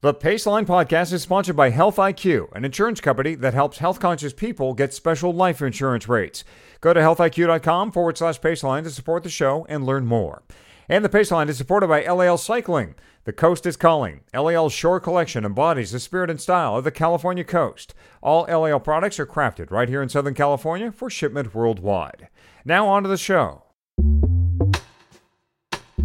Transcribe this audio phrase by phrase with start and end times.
[0.00, 4.32] The Paceline podcast is sponsored by Health IQ, an insurance company that helps health conscious
[4.32, 6.44] people get special life insurance rates.
[6.80, 10.44] Go to healthiq.com forward slash Paceline to support the show and learn more.
[10.88, 12.94] And the Paceline is supported by LAL Cycling.
[13.24, 14.20] The coast is calling.
[14.32, 17.92] LAL's shore collection embodies the spirit and style of the California coast.
[18.22, 22.28] All LAL products are crafted right here in Southern California for shipment worldwide.
[22.64, 23.64] Now on to the show.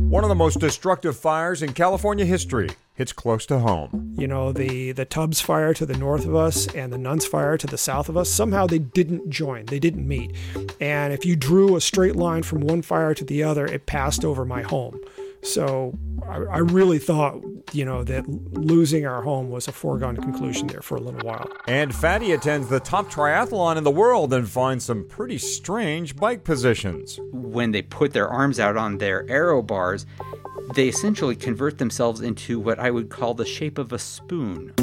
[0.10, 4.14] One of the most destructive fires in California history hits close to home.
[4.18, 7.58] You know, the, the Tubbs fire to the north of us and the Nuns fire
[7.58, 10.36] to the south of us, somehow they didn't join, they didn't meet.
[10.80, 14.24] And if you drew a straight line from one fire to the other, it passed
[14.24, 15.00] over my home.
[15.44, 15.98] So
[16.28, 17.44] I, I, really thought,
[17.74, 21.52] you know, that losing our home was a foregone conclusion there for a little while.
[21.68, 26.44] And Fatty attends the top triathlon in the world and finds some pretty strange bike
[26.44, 27.20] positions.
[27.32, 30.06] When they put their arms out on their aero bars,
[30.76, 34.74] they essentially convert themselves into what I would call the shape of a spoon.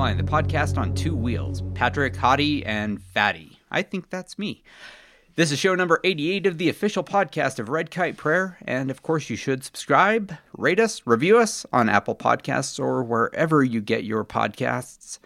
[0.00, 1.62] Paceline, the podcast on two wheels.
[1.74, 3.58] Patrick, Hottie, and Fatty.
[3.70, 4.62] I think that's me.
[5.36, 8.56] This is show number 88 of the official podcast of Red Kite Prayer.
[8.64, 13.62] And of course, you should subscribe, rate us, review us on Apple Podcasts or wherever
[13.62, 15.18] you get your podcasts.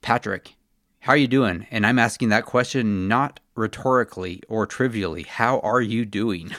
[0.00, 0.54] Patrick,
[1.00, 1.66] how are you doing?
[1.70, 5.24] And I'm asking that question not rhetorically or trivially.
[5.24, 6.52] How are you doing?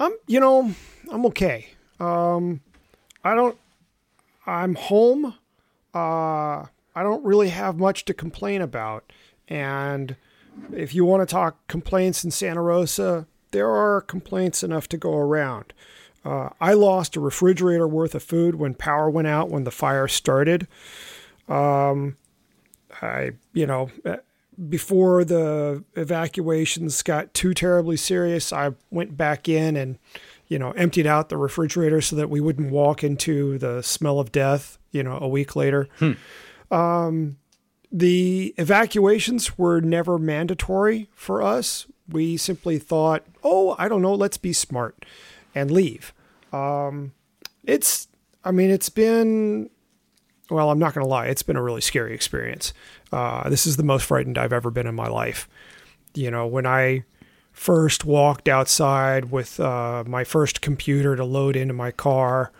[0.00, 0.74] Um, you know,
[1.12, 1.68] I'm okay.
[2.00, 2.62] Um,
[3.22, 3.58] I don't,
[4.46, 5.34] I'm home.
[5.92, 6.64] Uh,
[6.94, 9.12] I don't really have much to complain about.
[9.48, 10.16] And
[10.72, 15.14] if you want to talk complaints in Santa Rosa, there are complaints enough to go
[15.14, 15.72] around.
[16.24, 20.08] Uh, I lost a refrigerator worth of food when power went out when the fire
[20.08, 20.66] started.
[21.48, 22.16] Um,
[23.02, 24.16] I, you know, uh,
[24.68, 29.98] before the evacuations got too terribly serious, I went back in and,
[30.48, 34.32] you know, emptied out the refrigerator so that we wouldn't walk into the smell of
[34.32, 35.88] death, you know, a week later.
[35.98, 36.12] Hmm.
[36.74, 37.36] Um,
[37.92, 41.86] the evacuations were never mandatory for us.
[42.08, 45.04] We simply thought, oh, I don't know, let's be smart
[45.54, 46.12] and leave.
[46.52, 47.12] Um,
[47.62, 48.08] it's,
[48.44, 49.70] I mean, it's been,
[50.50, 52.74] well, I'm not going to lie, it's been a really scary experience.
[53.12, 55.48] Uh, this is the most frightened I've ever been in my life.
[56.14, 57.04] You know, when I
[57.52, 62.50] first walked outside with uh, my first computer to load into my car,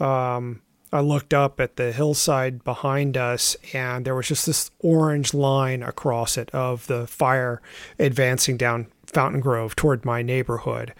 [0.00, 5.32] um, I looked up at the hillside behind us, and there was just this orange
[5.32, 7.62] line across it of the fire
[7.98, 10.92] advancing down Fountain Grove toward my neighborhood.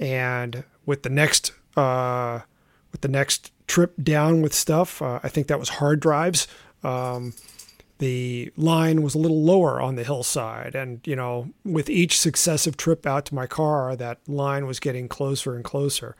[0.00, 2.40] And with the next, uh,
[2.90, 6.46] with the next trip down with stuff, uh, I think that was hard drives.
[6.82, 7.34] Um,
[7.98, 12.76] the line was a little lower on the hillside, and you know, with each successive
[12.76, 16.16] trip out to my car, that line was getting closer and closer.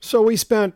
[0.00, 0.74] So we spent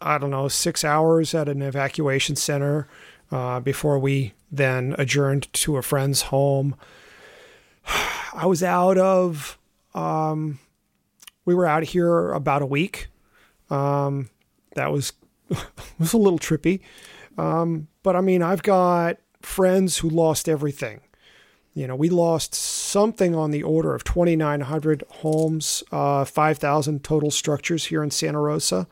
[0.00, 2.88] I don't know, six hours at an evacuation center
[3.30, 6.76] uh, before we then adjourned to a friend's home.
[8.34, 9.58] I was out of,
[9.94, 10.58] um,
[11.44, 13.08] we were out here about a week.
[13.70, 14.30] Um,
[14.74, 15.12] that was
[15.98, 16.80] was a little trippy,
[17.36, 21.00] um, but I mean, I've got friends who lost everything.
[21.74, 27.86] You know, we lost something on the order of 2,900 homes, uh, 5,000 total structures
[27.86, 28.86] here in Santa Rosa.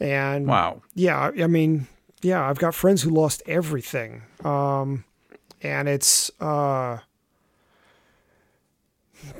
[0.00, 0.82] And wow.
[0.94, 1.86] Yeah, I mean,
[2.22, 4.22] yeah, I've got friends who lost everything.
[4.44, 5.04] Um,
[5.62, 6.98] and it's uh,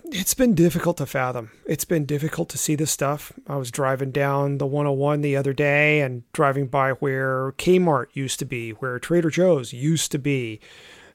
[0.05, 1.51] it's been difficult to fathom.
[1.67, 3.33] It's been difficult to see this stuff.
[3.47, 8.39] I was driving down the 101 the other day and driving by where Kmart used
[8.39, 10.61] to be, where Trader Joe's used to be,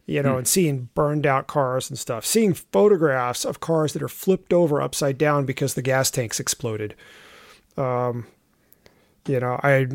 [0.05, 0.39] you know, hmm.
[0.39, 4.81] and seeing burned out cars and stuff, seeing photographs of cars that are flipped over
[4.81, 6.95] upside down because the gas tanks exploded.
[7.77, 8.27] Um,
[9.29, 9.87] you know, I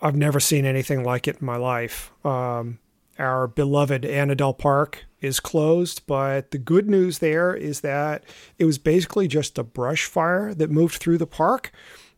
[0.00, 2.10] I've never seen anything like it in my life.
[2.24, 2.80] Um,
[3.18, 8.24] our beloved Annadel Park is closed, but the good news there is that
[8.58, 11.70] it was basically just a brush fire that moved through the park.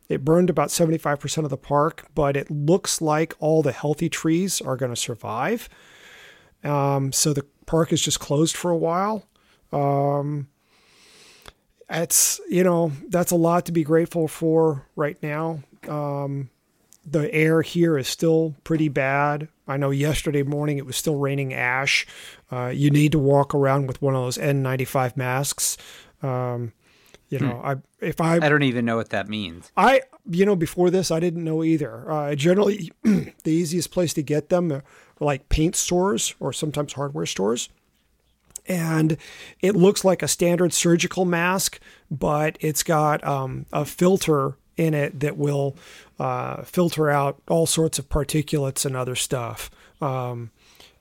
[0.08, 4.60] It burned about 75% of the park, but it looks like all the healthy trees
[4.60, 5.68] are going to survive.
[6.62, 9.26] Um, so the park is just closed for a while.
[9.72, 10.48] Um,
[11.90, 15.60] it's, you know, that's a lot to be grateful for right now.
[15.88, 16.48] Um,
[17.06, 19.48] the air here is still pretty bad.
[19.66, 22.06] I know yesterday morning it was still raining ash.
[22.50, 25.76] Uh, you need to walk around with one of those N95 masks.
[26.22, 26.72] Um,
[27.28, 29.72] you know, I if I I don't even know what that means.
[29.76, 32.10] I you know before this I didn't know either.
[32.10, 34.84] Uh, generally, the easiest place to get them are
[35.18, 37.70] like paint stores or sometimes hardware stores.
[38.66, 39.18] And
[39.60, 41.80] it looks like a standard surgical mask,
[42.10, 45.76] but it's got um, a filter in it that will
[46.18, 49.70] uh, filter out all sorts of particulates and other stuff.
[50.00, 50.50] Um,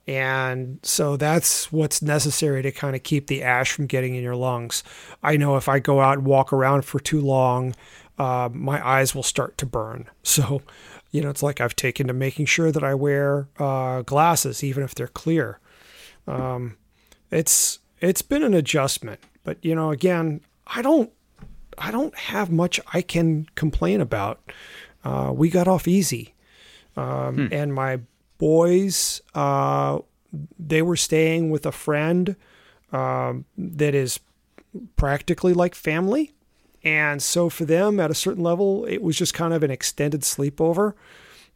[0.06, 4.36] and so that's what's necessary to kind of keep the ash from getting in your
[4.36, 4.84] lungs.
[5.22, 7.74] I know if I go out and walk around for too long,
[8.18, 10.08] uh, my eyes will start to burn.
[10.22, 10.62] So,
[11.10, 14.82] you know, it's like I've taken to making sure that I wear uh, glasses, even
[14.82, 15.60] if they're clear.
[16.26, 16.76] Um,
[17.30, 21.12] it's it's been an adjustment, but you know, again, I don't
[21.78, 24.40] I don't have much I can complain about.
[25.04, 26.34] Uh, we got off easy,
[26.96, 28.00] um, and my
[28.38, 29.98] boys uh,
[30.58, 32.36] they were staying with a friend
[32.92, 34.20] um, that is
[34.96, 36.32] practically like family,
[36.82, 40.22] and so for them at a certain level, it was just kind of an extended
[40.22, 40.94] sleepover.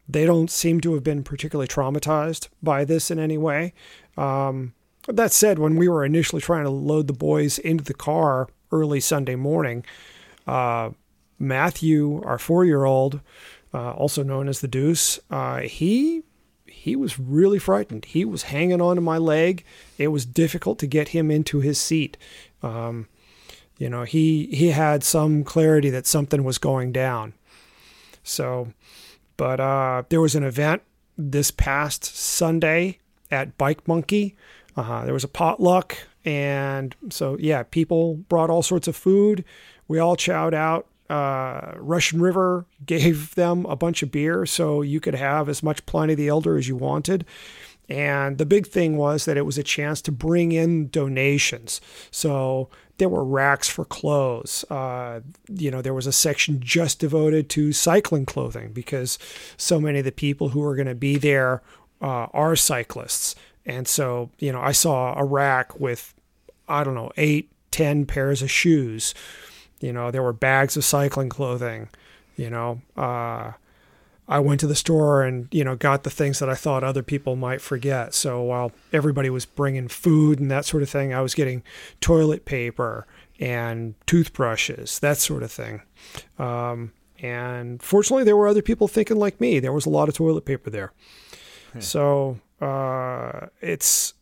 [0.07, 3.73] They don't seem to have been particularly traumatized by this in any way.
[4.17, 4.73] Um,
[5.07, 8.99] that said, when we were initially trying to load the boys into the car early
[8.99, 9.85] Sunday morning,
[10.47, 10.91] uh,
[11.37, 13.21] Matthew, our four-year-old,
[13.73, 16.23] uh, also known as the Deuce, uh, he
[16.65, 18.05] he was really frightened.
[18.05, 19.65] He was hanging onto my leg.
[19.97, 22.17] It was difficult to get him into his seat.
[22.63, 23.07] Um,
[23.77, 27.33] you know, he he had some clarity that something was going down.
[28.23, 28.73] So,
[29.37, 30.83] but uh, there was an event
[31.17, 32.99] this past Sunday
[33.31, 34.35] at Bike Monkey.
[34.75, 39.43] Uh, there was a potluck, and so yeah, people brought all sorts of food.
[39.87, 40.87] We all chowed out.
[41.09, 45.85] Uh, Russian River gave them a bunch of beer, so you could have as much
[45.85, 47.25] Pliny the Elder as you wanted.
[47.89, 51.81] And the big thing was that it was a chance to bring in donations.
[52.11, 52.69] So
[52.99, 54.63] there were racks for clothes.
[54.69, 59.17] Uh, you know, there was a section just devoted to cycling clothing because
[59.57, 61.63] so many of the people who are going to be there
[62.01, 63.35] uh, are cyclists.
[63.69, 66.15] And so, you know, I saw a rack with,
[66.67, 69.13] I don't know, eight, ten pairs of shoes.
[69.79, 71.89] You know, there were bags of cycling clothing.
[72.35, 73.51] You know, uh,
[74.27, 77.03] I went to the store and, you know, got the things that I thought other
[77.03, 78.15] people might forget.
[78.15, 81.61] So while everybody was bringing food and that sort of thing, I was getting
[82.01, 83.05] toilet paper
[83.39, 85.83] and toothbrushes, that sort of thing.
[86.39, 89.59] Um, and fortunately, there were other people thinking like me.
[89.59, 90.91] There was a lot of toilet paper there.
[91.81, 94.13] So uh, it's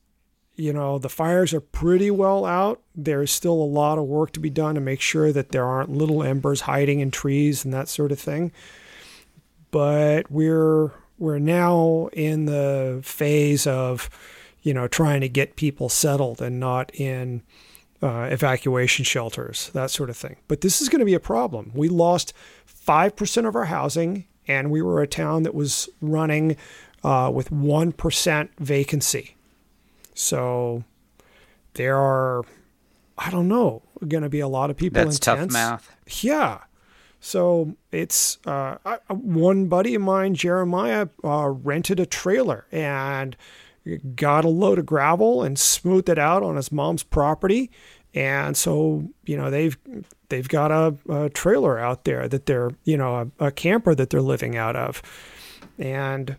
[0.55, 2.81] you know the fires are pretty well out.
[2.95, 5.89] There's still a lot of work to be done to make sure that there aren't
[5.89, 8.51] little embers hiding in trees and that sort of thing.
[9.71, 14.09] But we're we're now in the phase of
[14.61, 17.43] you know trying to get people settled and not in
[18.01, 20.37] uh, evacuation shelters, that sort of thing.
[20.47, 21.71] But this is going to be a problem.
[21.73, 22.33] We lost
[22.65, 26.57] five percent of our housing, and we were a town that was running
[27.03, 29.35] uh, with 1% vacancy.
[30.13, 30.83] So
[31.73, 32.43] there are,
[33.17, 35.53] I don't know, going to be a lot of people That's in tough tents.
[35.53, 35.95] math.
[36.23, 36.61] Yeah.
[37.19, 43.35] So it's uh, I, one buddy of mine, Jeremiah, uh, rented a trailer and
[44.15, 47.71] got a load of gravel and smoothed it out on his mom's property.
[48.13, 49.77] And so you know they've
[50.29, 54.09] they've got a, a trailer out there that they're you know a, a camper that
[54.09, 55.01] they're living out of,
[55.77, 56.35] and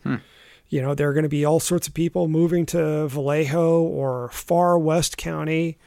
[0.69, 4.29] you know, there are going to be all sorts of people moving to Vallejo or
[4.31, 5.79] far west county.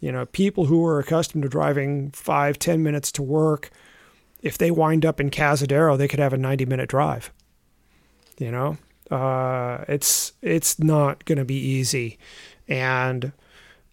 [0.00, 3.70] You know, people who are accustomed to driving five, ten minutes to work.
[4.42, 7.32] If they wind up in Cazadero, they could have a 90 minute drive.
[8.38, 8.76] You know,
[9.10, 12.18] uh, it's it's not going to be easy,
[12.66, 13.32] and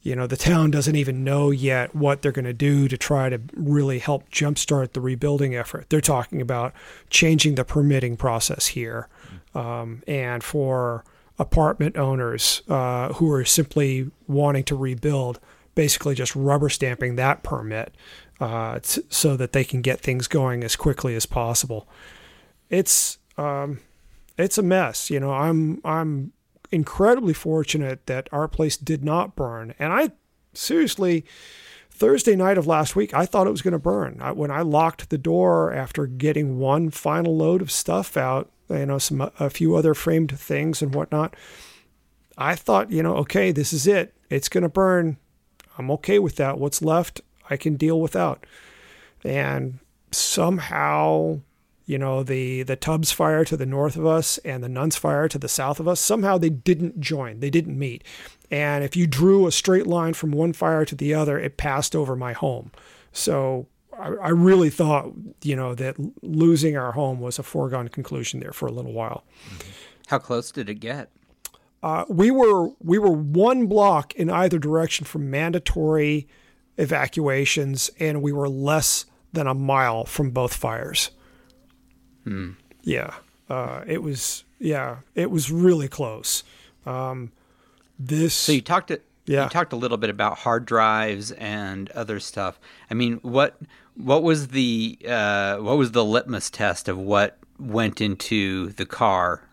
[0.02, 3.30] you know the town doesn't even know yet what they're going to do to try
[3.30, 5.90] to really help jumpstart the rebuilding effort.
[5.90, 6.74] They're talking about
[7.10, 9.08] changing the permitting process here,
[9.54, 11.04] um, and for
[11.40, 15.40] apartment owners uh, who are simply wanting to rebuild,
[15.76, 17.94] basically just rubber stamping that permit
[18.40, 21.88] uh, t- so that they can get things going as quickly as possible.
[22.70, 23.80] It's um,
[24.38, 25.10] it's a mess.
[25.10, 26.34] You know, I'm I'm
[26.72, 30.12] incredibly fortunate that our place did not burn, and I
[30.54, 31.26] seriously.
[32.02, 34.18] Thursday night of last week, I thought it was going to burn.
[34.22, 38.88] I, when I locked the door after getting one final load of stuff out, you
[38.88, 41.36] know, some a few other framed things and whatnot,
[42.40, 44.16] I thought, you know, okay, this is it.
[44.32, 45.18] It's going to burn.
[45.78, 46.58] I'm okay with that.
[46.58, 48.48] What's left, I can deal without.
[49.24, 49.78] And
[50.10, 51.42] somehow,
[51.92, 55.28] you know, the the Tubbs fire to the north of us and the Nuns fire
[55.28, 56.00] to the south of us.
[56.00, 57.42] Somehow they didn't join.
[57.42, 58.06] They didn't meet.
[58.50, 61.94] And if you drew a straight line from one fire to the other, it passed
[61.94, 62.72] over my home.
[63.12, 63.68] So
[63.98, 65.12] I, I really thought,
[65.44, 69.26] you know, that losing our home was a foregone conclusion there for a little while.
[70.08, 71.10] How close did it get?
[71.84, 76.30] Uh, we were we were one block in either direction from mandatory
[76.78, 81.12] evacuations, and we were less than a mile from both fires.
[82.24, 82.52] Hmm.
[82.84, 83.14] Yeah,
[83.50, 84.44] uh, it was.
[84.60, 86.44] Yeah, it was really close.
[86.86, 87.32] Um,
[88.00, 88.34] this.
[88.34, 88.92] So you talked.
[89.26, 89.44] Yeah.
[89.44, 92.60] You talked a little bit about hard drives and other stuff.
[92.90, 93.58] I mean, what
[93.96, 99.48] what was the uh, what was the litmus test of what went into the car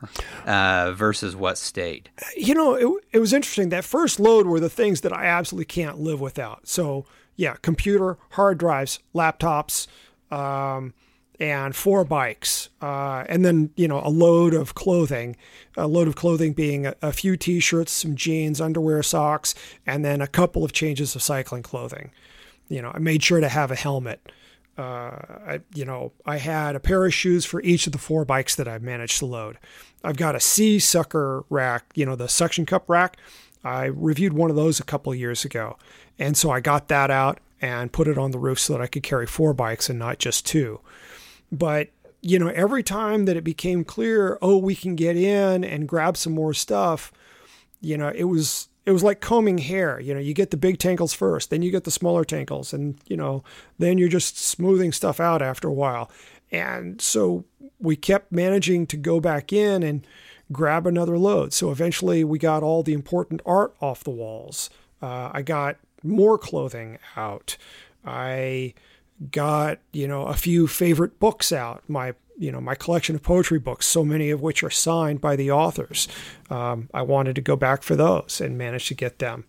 [0.47, 2.11] uh, versus what stayed?
[2.37, 3.69] you know, it, it was interesting.
[3.69, 6.67] That first load were the things that I absolutely can't live without.
[6.67, 7.05] So,
[7.37, 9.87] yeah, computer, hard drives, laptops,
[10.31, 10.95] um,
[11.41, 12.69] and four bikes.
[12.83, 15.37] Uh, and then, you know, a load of clothing,
[15.77, 19.55] a load of clothing being a, a few t shirts, some jeans, underwear, socks,
[19.87, 22.11] and then a couple of changes of cycling clothing.
[22.69, 24.33] You know, I made sure to have a helmet.
[24.77, 24.83] Uh,
[25.47, 28.55] I, you know, I had a pair of shoes for each of the four bikes
[28.57, 29.59] that I've managed to load.
[30.05, 33.17] I've got a SeaSucker rack, you know, the suction cup rack.
[33.65, 35.77] I reviewed one of those a couple of years ago.
[36.19, 38.87] And so I got that out and put it on the roof so that I
[38.87, 40.81] could carry four bikes and not just two.
[41.51, 41.89] But,
[42.21, 46.17] you know, every time that it became clear, oh, we can get in and grab
[46.17, 47.13] some more stuff,
[47.81, 50.01] you know, it was it was like combing hair.
[50.01, 52.99] You know, you get the big tangles first, then you get the smaller tangles, and
[53.07, 53.45] you know,
[53.79, 56.11] then you're just smoothing stuff out after a while.
[56.51, 57.45] And so
[57.79, 60.07] we kept managing to go back in and
[60.51, 61.53] grab another load.
[61.53, 64.71] So eventually we got all the important art off the walls.
[65.03, 67.57] Uh, I got more clothing out.
[68.05, 68.75] I
[69.31, 71.83] got, you know, a few favorite books out.
[71.89, 75.37] My, you know, my collection of poetry books, so many of which are signed by
[75.37, 76.09] the authors.
[76.51, 79.45] Um, I wanted to go back for those and managed to get them.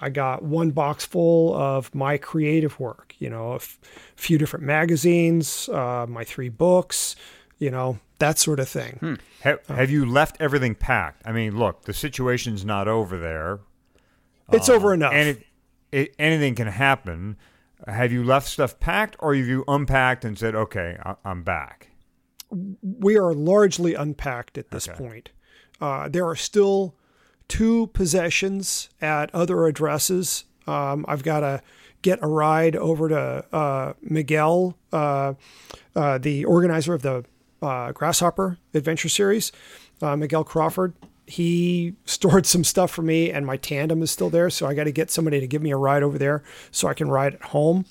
[0.00, 3.78] I got one box full of my creative work, you know, a f-
[4.16, 7.16] few different magazines, uh, my three books,
[7.58, 9.18] you know, that sort of thing.
[9.40, 11.22] Have, have you left everything packed?
[11.26, 13.60] I mean, look, the situation's not over there.
[14.52, 15.12] It's over enough.
[15.12, 15.46] And it,
[15.92, 17.36] it, anything can happen.
[17.86, 21.86] Have you left stuff packed or have you unpacked and said, okay, I'm back?
[22.82, 24.98] we are largely unpacked at this Okay.
[24.98, 25.30] point.
[25.80, 26.96] Uh, there are still
[27.46, 30.44] two possessions at other addresses.
[30.66, 31.62] Um, I've got to
[32.02, 35.34] get a ride over to uh, Miguel, uh,
[35.94, 37.24] uh, the organizer of the
[37.62, 39.52] uh, Grasshopper Adventure Series,
[40.02, 40.94] uh, Miguel Crawford.
[41.30, 44.50] He stored some stuff for me, and my tandem is still there.
[44.50, 46.94] So I got to get somebody to give me a ride over there so I
[46.94, 47.84] can ride at home.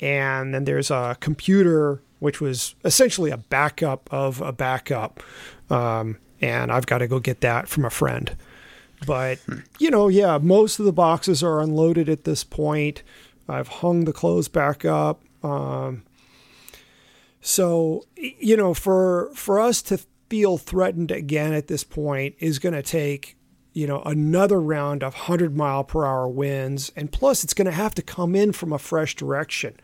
[0.00, 5.22] And then there's a computer, which was essentially a backup of a backup.
[5.70, 8.36] Um, and I've got to go get that from a friend.
[9.06, 9.38] But,
[9.78, 13.02] you know, yeah, most of the boxes are unloaded at this point.
[13.48, 15.22] I've hung the clothes back up.
[15.42, 16.02] Um,
[17.40, 20.00] so, you know, for for us to
[20.34, 23.36] feel threatened again at this point is going to take,
[23.72, 27.70] you know, another round of 100 mile per hour winds, and plus it's going to
[27.70, 29.76] have to come in from a fresh direction.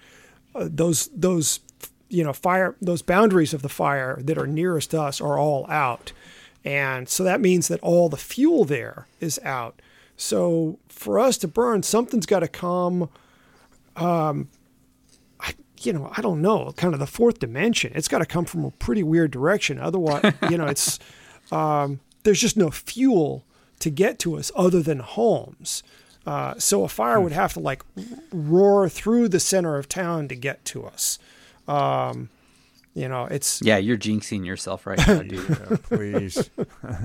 [0.53, 1.61] Uh, those those
[2.09, 6.11] you know fire those boundaries of the fire that are nearest us are all out,
[6.65, 9.81] and so that means that all the fuel there is out.
[10.17, 13.09] So for us to burn, something's got to come
[15.81, 17.93] you know, I don't know, kind of the fourth dimension.
[17.95, 19.79] It's got to come from a pretty weird direction.
[19.79, 20.99] Otherwise, you know, it's
[21.53, 23.45] um, there's just no fuel
[23.81, 25.83] to get to us other than homes.
[26.27, 27.83] Uh, so a fire would have to like
[28.31, 31.19] roar through the center of town to get to us.
[31.67, 32.29] Um,
[32.95, 35.51] you know, it's Yeah, you're jinxing yourself right now, dude.
[35.71, 36.51] Uh, please.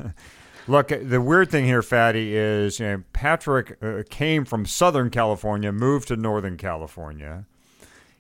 [0.68, 5.72] Look, the weird thing here, Fatty, is you know, Patrick uh, came from Southern California,
[5.72, 7.46] moved to Northern California.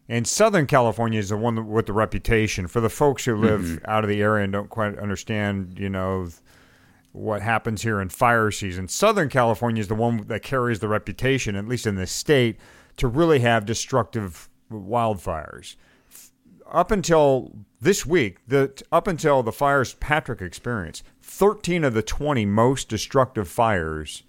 [0.07, 2.67] And Southern California is the one with the reputation.
[2.67, 3.85] For the folks who live mm-hmm.
[3.89, 6.27] out of the area and don't quite understand, you know,
[7.12, 11.55] what happens here in fire season, Southern California is the one that carries the reputation,
[11.55, 12.57] at least in the state,
[12.97, 15.75] to really have destructive wildfires
[16.71, 22.45] up until this week, the up until the fires Patrick experienced, 13 of the 20
[22.45, 24.24] most destructive fires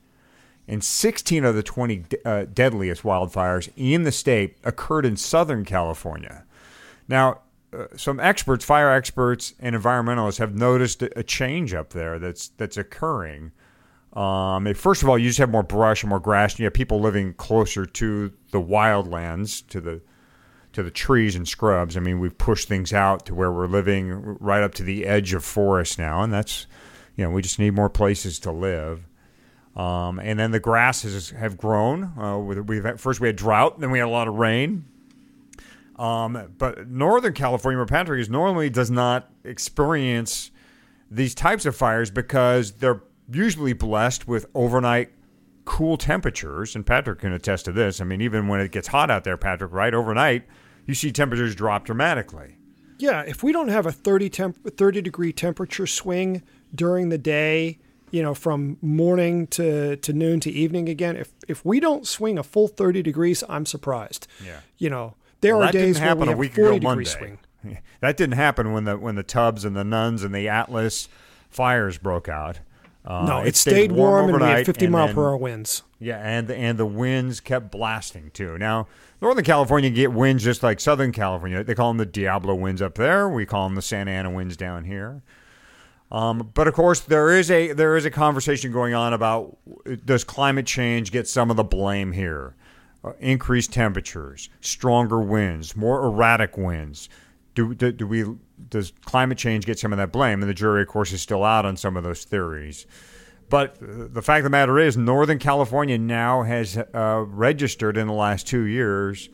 [0.69, 6.45] and 16 of the 20 uh, deadliest wildfires in the state occurred in Southern California.
[7.09, 7.41] Now,
[7.73, 12.77] uh, some experts, fire experts and environmentalists have noticed a change up there that's that's
[12.77, 13.53] occurring.
[14.13, 16.73] Um, first of all, you just have more brush and more grass, and you have
[16.73, 20.01] people living closer to the wildlands, to the
[20.73, 21.97] to the trees and scrubs.
[21.97, 25.35] I mean, we've pushed things out to where we're living right up to the edge
[25.35, 26.67] of forest now, and that's
[27.15, 29.07] you know we just need more places to live.
[29.76, 32.18] Um, and then the grasses have grown.
[32.18, 34.87] Uh, we've had, first we had drought, then we had a lot of rain.
[35.97, 40.50] Um, but Northern California, where Patrick is, normally does not experience
[41.11, 45.11] these types of fires because they're usually blessed with overnight
[45.64, 46.75] cool temperatures.
[46.75, 48.00] And Patrick can attest to this.
[48.00, 50.45] I mean, even when it gets hot out there, Patrick, right overnight,
[50.87, 52.56] you see temperatures drop dramatically.
[52.99, 56.42] Yeah, if we don't have a 30, temp- 30 degree temperature swing
[56.75, 57.78] during the day,
[58.11, 62.39] you know, from morning to, to noon to evening again, if if we don't swing
[62.39, 64.27] a full 30 degrees, I'm surprised.
[64.45, 64.61] Yeah.
[64.79, 67.05] You know, there Well, are days where we a have week 40 ago degree Monday.
[67.11, 67.39] swing.
[68.01, 71.09] That didn't happen when the when the Tubbs and the Nuns and the Atlas
[71.51, 72.61] fires broke out.
[73.05, 75.83] Uh, No, it, stayed, warm, and we overnight, had 50 mile then- per hour winds.
[75.99, 78.59] Yeah, and and the winds kept blasting too.
[78.59, 78.87] Now,
[79.23, 81.65] Northern California get winds just like Southern California.
[81.65, 83.29] They call them the Diablo winds up there.
[83.29, 85.23] We call them the Santa Ana winds down here.
[86.11, 89.59] Um, but of course, there is a there is a conversation going on about
[90.05, 92.55] does climate change get some of the blame here?
[93.05, 97.09] Uh, increased temperatures, stronger winds, more erratic winds.
[97.55, 98.25] Do, do do we
[98.69, 100.43] does climate change get some of that blame?
[100.43, 102.87] And the jury, of course, is still out on some of those theories.
[103.49, 108.07] But uh, the fact of the matter is, Northern California now has uh, registered in
[108.07, 109.29] the last two years,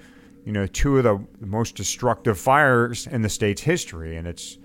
[0.44, 4.58] you know, two of the most destructive fires in the state's history, and it's,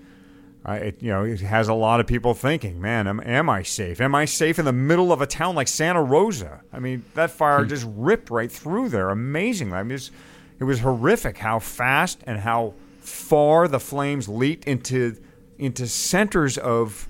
[0.66, 3.62] uh, it, you know, it has a lot of people thinking, man, am, am I
[3.62, 4.00] safe?
[4.00, 6.62] Am I safe in the middle of a town like Santa Rosa?
[6.72, 9.76] I mean, that fire just ripped right through there, amazingly.
[9.78, 10.10] I mean, it's,
[10.58, 15.16] it was horrific how fast and how far the flames leaped into
[15.58, 17.08] into centers of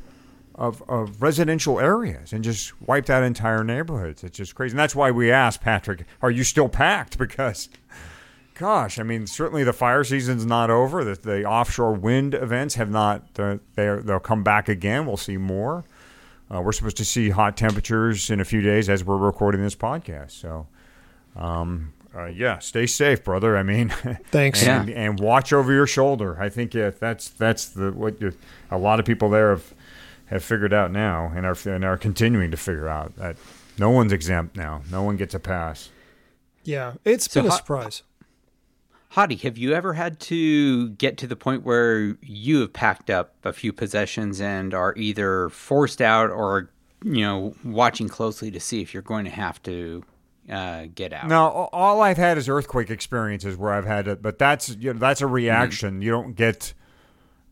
[0.58, 4.24] of, of residential areas and just wiped out entire neighborhoods.
[4.24, 4.72] It's just crazy.
[4.72, 7.16] And that's why we asked Patrick, are you still packed?
[7.28, 7.68] Because,
[8.58, 11.04] gosh, I mean, certainly the fire season's not over.
[11.04, 15.06] The, the offshore wind events have not, uh, they're, they'll come back again.
[15.06, 15.84] We'll see more.
[16.52, 19.74] Uh, we're supposed to see hot temperatures in a few days as we're recording this
[19.76, 20.32] podcast.
[20.32, 20.66] So,
[21.36, 23.56] um, uh, yeah, stay safe, brother.
[23.56, 23.88] I mean,
[24.30, 24.62] Thanks.
[24.66, 24.94] and, Yeah.
[24.96, 26.36] and watch over your shoulder.
[26.40, 28.32] I think yeah, that's that's the what you,
[28.70, 29.74] a lot of people there have
[30.26, 33.36] have figured out now, and are and are continuing to figure out that
[33.78, 34.82] no one's exempt now.
[34.90, 35.90] No one gets a pass.
[36.64, 38.02] Yeah, it's So been a how- surprise.
[39.12, 43.34] Hottie, have you ever had to get to the point where you have packed up
[43.44, 46.70] a few possessions and are either forced out or,
[47.02, 50.04] you know, watching closely to see if you're going to have to
[50.50, 51.28] uh, get out?
[51.28, 54.98] No, all I've had is earthquake experiences where I've had it, but that's you know,
[54.98, 56.02] that's a reaction.
[56.02, 56.74] You don't get.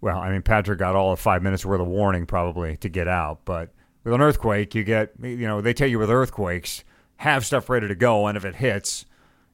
[0.03, 3.09] Well, I mean, Patrick got all of five minutes worth of warning probably to get
[3.09, 3.71] out, but
[4.05, 6.85] with an earthquake, you get you know they tell you with earthquakes
[7.17, 9.07] have stuff ready to go, and if it hits,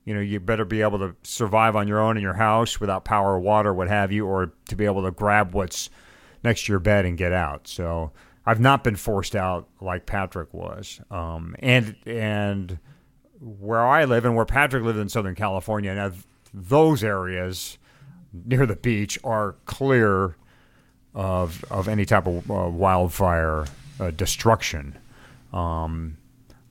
[0.04, 3.04] you know you better be able to survive on your own in your house without
[3.04, 5.90] power or water, what have you, or to be able to grab what's
[6.42, 7.68] next to your bed and get out.
[7.68, 8.12] So
[8.44, 12.78] I've not been forced out like Patrick was, um, and and
[13.40, 16.12] where I live and where Patrick lived in Southern California, now
[16.54, 17.78] those areas
[18.32, 20.36] near the beach are clear
[21.14, 23.66] of of any type of uh, wildfire
[24.00, 24.98] uh, destruction.
[25.52, 26.16] Um,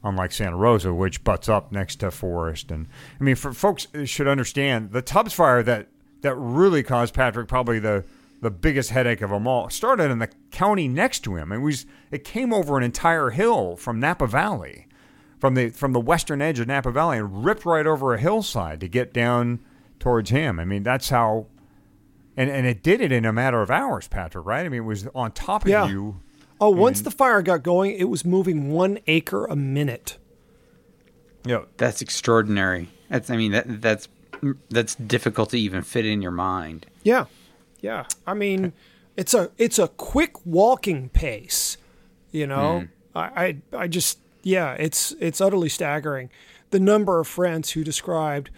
[0.03, 2.87] unlike Santa Rosa, which butts up next to forest, and
[3.19, 5.87] I mean, for folks should understand the Tubbs fire that
[6.21, 8.03] that really caused Patrick probably the
[8.41, 11.51] the biggest headache of them all started in the county next to him.
[11.51, 14.87] It was it came over an entire hill from Napa Valley
[15.39, 18.79] from the from the western edge of Napa Valley and ripped right over a hillside
[18.79, 19.59] to get down
[19.99, 20.59] towards him.
[20.59, 21.45] I mean, that's how,
[22.35, 24.45] and and it did it in a matter of hours, Patrick.
[24.45, 24.65] Right?
[24.65, 25.87] I mean, it was on top of Yeah.
[25.87, 26.19] you.
[26.61, 30.19] Oh, once the fire got going, it was moving one acre a minute.
[31.43, 32.87] Yeah, That's extraordinary.
[33.09, 34.07] That's, I mean, that that's
[34.69, 36.85] that's difficult to even fit in your mind.
[37.03, 37.25] Yeah,
[37.81, 38.05] yeah.
[38.27, 38.73] I mean,
[39.17, 41.77] it's a it's a quick walking pace.
[42.31, 46.29] You know, I, I I just yeah, it's it's utterly staggering.
[46.69, 48.51] The number of friends who described,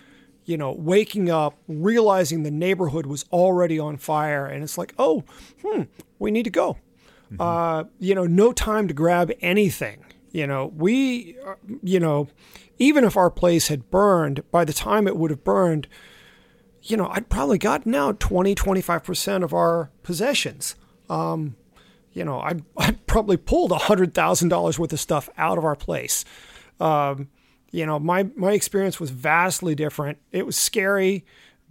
[0.45, 5.23] you know, waking up, realizing the neighborhood was already on fire, and it's like, oh,
[5.65, 5.83] hmm,
[6.19, 6.77] we need to go.
[7.39, 10.03] Uh, you know, no time to grab anything.
[10.31, 12.27] You know, we, uh, you know,
[12.79, 15.87] even if our place had burned, by the time it would have burned,
[16.81, 20.75] you know, I'd probably gotten out 20, 25% of our possessions.
[21.09, 21.55] Um,
[22.13, 26.25] you know, I I probably pulled $100,000 worth of stuff out of our place.
[26.79, 27.29] Um,
[27.71, 30.17] you know, my, my experience was vastly different.
[30.31, 31.25] It was scary,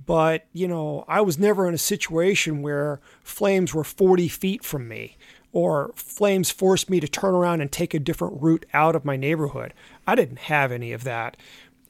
[0.05, 4.89] but, you know, I was never in a situation where flames were 40 feet from
[4.89, 5.17] me
[5.53, 9.17] or flames forced me to turn around and take a different route out of my
[9.17, 9.75] neighborhood.
[10.07, 11.37] I didn't have any of that.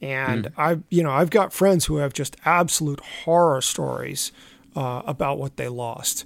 [0.01, 4.33] And I've, you know, I've got friends who have just absolute horror stories
[4.75, 6.25] uh, about what they lost.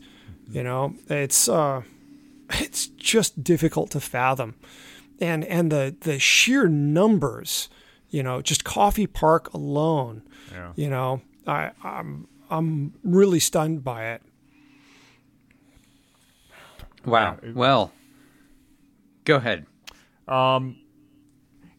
[0.50, 1.84] You know, it's uh,
[2.54, 4.56] it's just difficult to fathom,
[5.20, 7.70] and and the the sheer numbers.
[8.10, 10.24] You know, just Coffey Park alone.
[10.52, 10.72] Yeah.
[10.76, 14.22] You know, I I'm I'm really stunned by it.
[17.08, 17.38] Wow.
[17.56, 17.92] Well,
[19.24, 19.66] go ahead.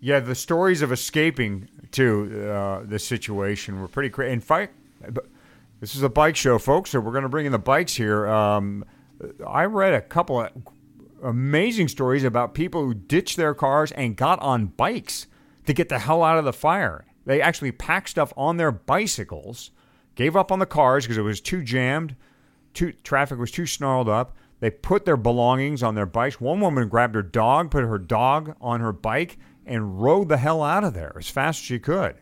[0.01, 4.33] Yeah, the stories of escaping to uh, the situation were pretty crazy.
[4.33, 4.75] In fact,
[5.81, 8.27] this is a bike show, folks, so we're going to bring in the bikes here.
[8.27, 8.85] Um,
[9.47, 10.51] I read a couple of
[11.23, 15.27] amazing stories about people who ditched their cars and got on bikes
[15.67, 17.05] to get the hell out of the fire.
[17.27, 19.73] They actually packed stuff on their bicycles,
[20.15, 22.15] gave up on the cars because it was too jammed,
[22.73, 24.37] too traffic was too snarled up.
[24.61, 26.41] They put their belongings on their bikes.
[26.41, 30.63] One woman grabbed her dog, put her dog on her bike, and rode the hell
[30.63, 32.17] out of there as fast as she could.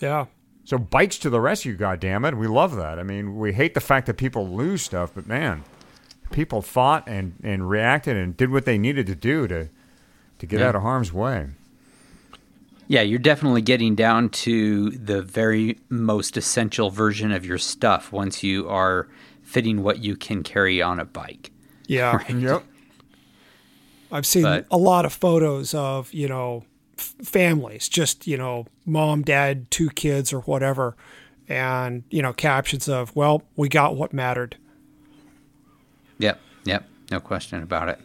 [0.00, 0.26] Yeah.
[0.64, 2.38] So bikes to the rescue, goddammit.
[2.38, 2.98] We love that.
[2.98, 5.64] I mean, we hate the fact that people lose stuff, but man,
[6.30, 9.68] people fought and, and reacted and did what they needed to do to
[10.38, 10.68] to get Yeah.
[10.68, 11.48] out of harm's way.
[12.86, 18.42] Yeah, you're definitely getting down to the very most essential version of your stuff once
[18.42, 19.06] you are
[19.42, 21.49] fitting what you can carry on a bike.
[21.90, 22.18] Yeah.
[22.28, 22.64] Yep.
[24.12, 26.64] I've seen But- a lot of photos of, you know,
[26.98, 30.96] f- families, just, you know, mom, dad, two kids or whatever.
[31.48, 34.56] And, you know, captions of, well, we got what mattered.
[36.18, 37.98] Yep, yep, no question about it.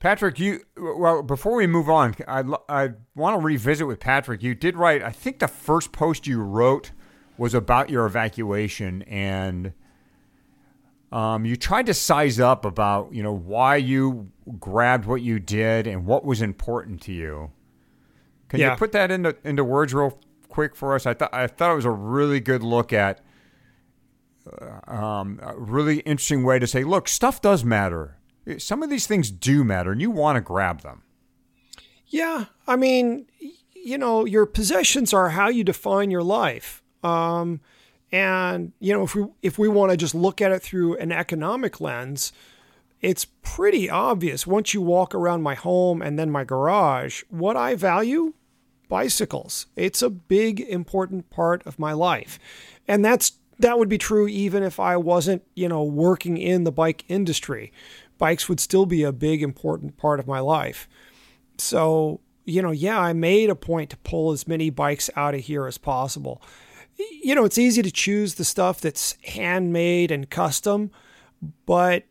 [0.00, 4.42] Patrick, you well before we move on, I I want to revisit with Patrick.
[4.42, 5.02] You did write.
[5.02, 6.90] I think the first post you wrote
[7.38, 9.72] was about your evacuation, and
[11.14, 15.86] um, you tried to size up about you know why you grabbed what you did
[15.86, 17.50] and what was important to you.
[18.48, 18.72] Can Yeah.
[18.72, 21.06] you put that into into words real quick for us?
[21.06, 23.20] I thought I thought it was a really good look at.
[24.60, 28.18] uh, Um, a really interesting way to say, look, stuff does matter.
[28.58, 31.02] Some of these things do matter, and you want to grab them.
[32.08, 33.26] Yeah, I mean,
[33.74, 36.82] you know, your possessions are how you define your life.
[37.02, 37.60] Um,
[38.14, 41.10] and you know, if we if we want to just look at it through an
[41.10, 42.32] economic lens,
[43.00, 47.74] it's pretty obvious once you walk around my home and then my garage, what I
[47.74, 48.34] value
[48.88, 49.66] bicycles.
[49.74, 52.38] It's a big important part of my life.
[52.86, 56.70] And that's that would be true even if I wasn't, you know, working in the
[56.70, 57.72] bike industry.
[58.16, 60.88] Bikes would still be a big important part of my life.
[61.58, 65.40] So, you know, yeah, I made a point to pull as many bikes out of
[65.40, 66.40] here as possible.
[66.98, 70.90] You know, it's easy to choose the stuff that's handmade and custom,
[71.66, 72.04] but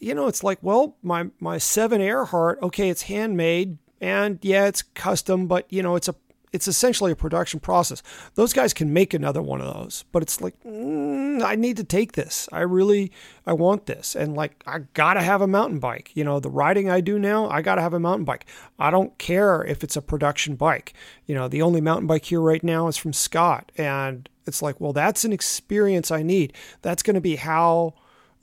[0.00, 4.82] you know, it's like, well, my my seven Earhart, okay, it's handmade and yeah, it's
[4.82, 6.14] custom, but you know, it's a
[6.54, 8.00] it's essentially a production process.
[8.36, 11.84] Those guys can make another one of those, but it's like, mm, I need to
[11.84, 12.48] take this.
[12.52, 13.10] I really,
[13.44, 16.12] I want this, and like, I gotta have a mountain bike.
[16.14, 18.46] You know, the riding I do now, I gotta have a mountain bike.
[18.78, 20.94] I don't care if it's a production bike.
[21.26, 24.80] You know, the only mountain bike here right now is from Scott, and it's like,
[24.80, 26.52] well, that's an experience I need.
[26.82, 27.94] That's going to be how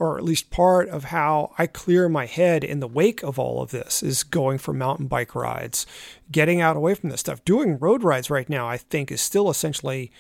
[0.02, 3.62] or at least part of how I clear my head in the wake of all
[3.62, 5.86] of this is going for mountain bike rides,
[6.32, 7.46] getting out away from this stuff.
[7.46, 10.12] Doing road rides right now, I think, is still essentially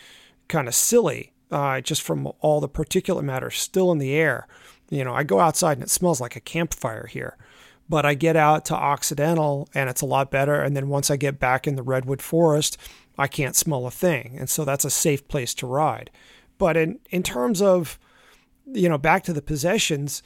[0.47, 4.47] kind of silly, uh, just from all the particulate matter still in the air.
[4.91, 7.35] You know, I go outside and it smells like a campfire here.
[7.89, 10.61] But I get out to Occidental and it's a lot better.
[10.61, 12.77] And then once I get back in the redwood forest,
[13.17, 14.35] I can't smell a thing.
[14.37, 16.11] And so that's a safe place to ride.
[16.59, 17.97] But in, in terms of,
[18.73, 20.23] you know, back to the possessions,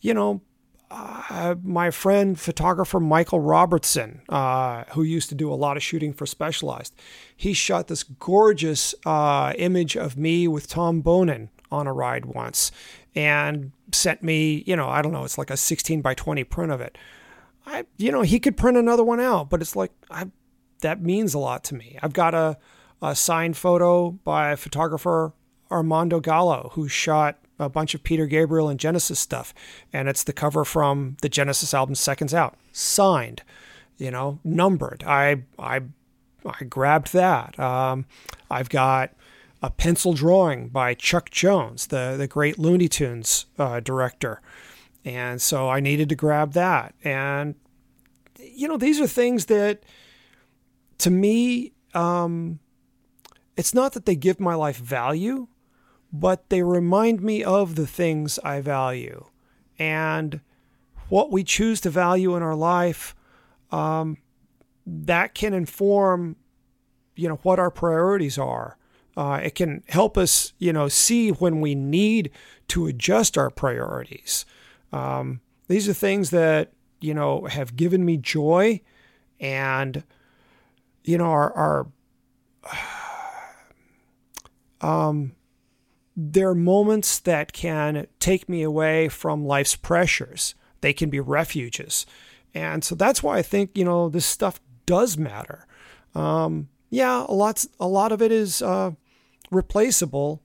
[0.00, 0.42] you know,
[0.90, 6.12] uh, my friend photographer Michael Robertson, uh, who used to do a lot of shooting
[6.12, 6.94] for Specialized,
[7.36, 12.70] he shot this gorgeous uh, image of me with Tom Bonin on a ride once
[13.14, 16.70] and sent me, you know, I don't know, it's like a 16 by 20 print
[16.70, 16.96] of it.
[17.66, 20.30] I, you know, he could print another one out, but it's like, I,
[20.80, 21.98] that means a lot to me.
[22.02, 22.58] I've got a,
[23.00, 25.32] a signed photo by photographer
[25.70, 29.54] Armando Gallo, who shot a bunch of Peter Gabriel and Genesis stuff.
[29.92, 33.42] And it's the cover from the Genesis album Seconds Out, signed,
[33.96, 35.04] you know, numbered.
[35.06, 35.82] I, I,
[36.44, 37.58] I grabbed that.
[37.58, 38.06] Um,
[38.50, 39.12] I've got
[39.62, 44.40] a pencil drawing by Chuck Jones, the, the great Looney Tunes uh, director.
[45.04, 46.94] And so I needed to grab that.
[47.02, 47.54] And,
[48.38, 49.82] you know, these are things that
[50.98, 52.58] to me, um,
[53.56, 55.48] it's not that they give my life value,
[56.14, 59.26] but they remind me of the things I value.
[59.80, 60.40] And
[61.08, 63.16] what we choose to value in our life,
[63.72, 64.18] um,
[64.86, 66.36] that can inform
[67.16, 68.76] you know what our priorities are.
[69.16, 72.30] Uh, it can help us, you know, see when we need
[72.66, 74.44] to adjust our priorities.
[74.92, 78.80] Um, these are things that you know have given me joy,
[79.40, 80.04] and
[81.02, 81.88] you know are
[84.80, 85.34] um,
[86.16, 90.54] there are moments that can take me away from life's pressures.
[90.80, 92.06] They can be refuges,
[92.54, 95.66] and so that's why I think you know this stuff does matter.
[96.14, 98.92] Um, yeah, a lot a lot of it is uh,
[99.50, 100.42] replaceable,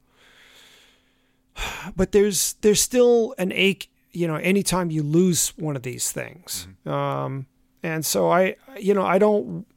[1.96, 3.92] but there's there's still an ache.
[4.12, 6.90] You know, anytime you lose one of these things, mm-hmm.
[6.90, 7.46] um,
[7.84, 9.68] and so I, you know, I don't,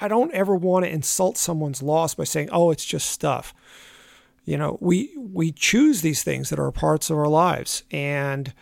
[0.00, 3.52] I don't ever want to insult someone's loss by saying, "Oh, it's just stuff."
[4.48, 8.54] You know, we we choose these things that are parts of our lives, and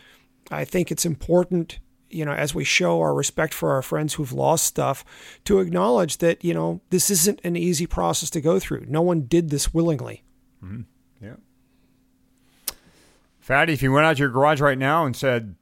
[0.51, 4.33] I think it's important you know, as we show our respect for our friends who've
[4.33, 5.05] lost stuff,
[5.45, 8.85] to acknowledge that, you know, this isn't an easy process to go through.
[8.89, 10.23] No one did this willingly.
[10.65, 10.83] Mm-hmm.
[11.21, 11.35] Yeah.
[13.41, 15.57] Fatty, if you went out to your garage right now and said,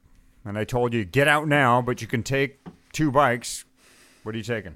[0.45, 2.59] and I told you, get out now, but you can take
[2.93, 3.65] two bikes,
[4.23, 4.75] what are you taking?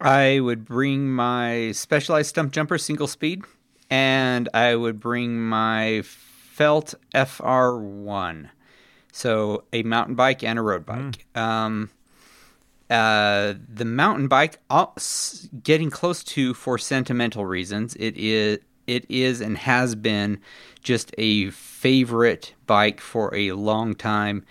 [0.00, 3.44] I would bring my Specialized Stumpjumper single speed,
[3.90, 8.48] and I would bring my Felt FR1.
[9.12, 11.26] So a mountain bike and a road bike.
[11.34, 11.40] Mm.
[11.40, 11.90] Um,
[12.88, 14.86] uh, the mountain bike, uh,
[15.62, 20.38] getting close to for sentimental reasons, it is it is and has been
[20.82, 24.44] just a favorite bike for a long time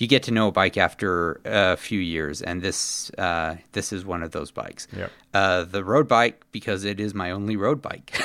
[0.00, 4.02] you get to know a bike after a few years, and this uh, this is
[4.02, 4.88] one of those bikes.
[4.96, 5.12] Yep.
[5.34, 8.18] Uh, the road bike because it is my only road bike.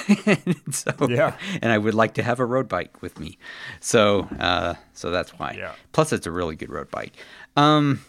[0.71, 3.37] so yeah, and I would like to have a road bike with me.
[3.81, 5.55] So uh, so that's why.
[5.57, 5.73] Yeah.
[5.91, 7.11] Plus, it's a really good road bike.
[7.57, 7.99] Um,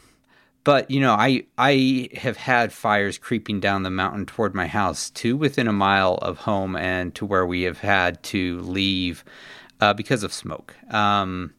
[0.62, 5.10] but you know, I I have had fires creeping down the mountain toward my house
[5.10, 9.24] to within a mile of home, and to where we have had to leave
[9.80, 10.76] uh, because of smoke.
[10.94, 11.52] Um,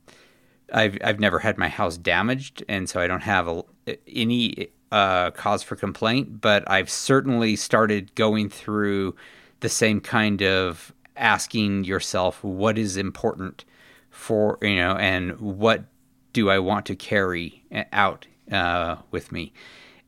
[0.73, 3.63] I've I've never had my house damaged, and so I don't have a,
[4.07, 6.41] any uh, cause for complaint.
[6.41, 9.15] But I've certainly started going through
[9.59, 13.65] the same kind of asking yourself what is important
[14.09, 15.85] for you know, and what
[16.33, 19.53] do I want to carry out uh, with me,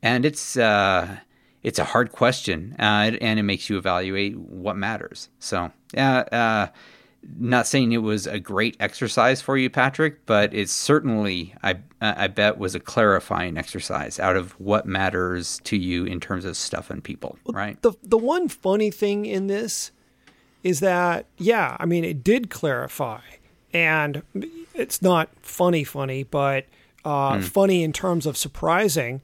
[0.01, 0.57] and it's.
[0.57, 1.17] Uh,
[1.61, 5.29] it's a hard question, uh, and it makes you evaluate what matters.
[5.39, 6.67] So, yeah, uh,
[7.37, 12.27] not saying it was a great exercise for you, Patrick, but it certainly, I, I
[12.27, 16.89] bet, was a clarifying exercise out of what matters to you in terms of stuff
[16.89, 17.81] and people, right?
[17.81, 19.91] The, the one funny thing in this
[20.63, 23.21] is that, yeah, I mean, it did clarify.
[23.73, 24.23] And
[24.73, 26.65] it's not funny, funny, but
[27.05, 27.43] uh, mm.
[27.43, 29.21] funny in terms of surprising.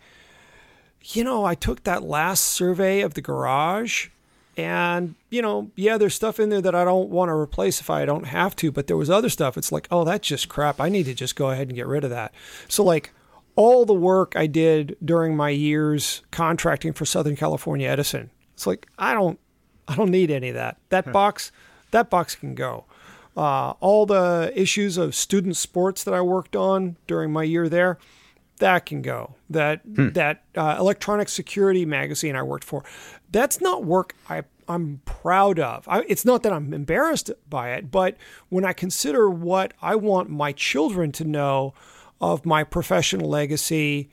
[1.02, 4.10] You know, I took that last survey of the garage
[4.58, 7.90] and, you know, yeah, there's stuff in there that I don't want to replace if
[7.90, 9.58] I don't have to, but there was other stuff.
[9.58, 10.80] It's like, oh, that's just crap.
[10.80, 12.34] I need to just go ahead and get rid of that.
[12.68, 13.12] So, like,
[13.56, 18.88] all the work I did during my years contracting for Southern California Edison, it's like,
[18.98, 19.40] I don't,
[19.88, 20.78] I don't need any of that.
[20.90, 21.52] That box,
[21.92, 22.86] that box can go.
[23.36, 27.98] Uh, all the issues of student sports that I worked on during my year there,
[28.60, 29.36] that can go.
[29.50, 30.10] That hmm.
[30.12, 32.84] that uh, electronic security magazine I worked for,
[33.36, 35.88] that's not work I I'm proud of.
[35.88, 38.18] I, it's not that I'm embarrassed by it, but
[38.50, 41.74] when I consider what I want my children to know
[42.22, 44.10] of my professional legacy,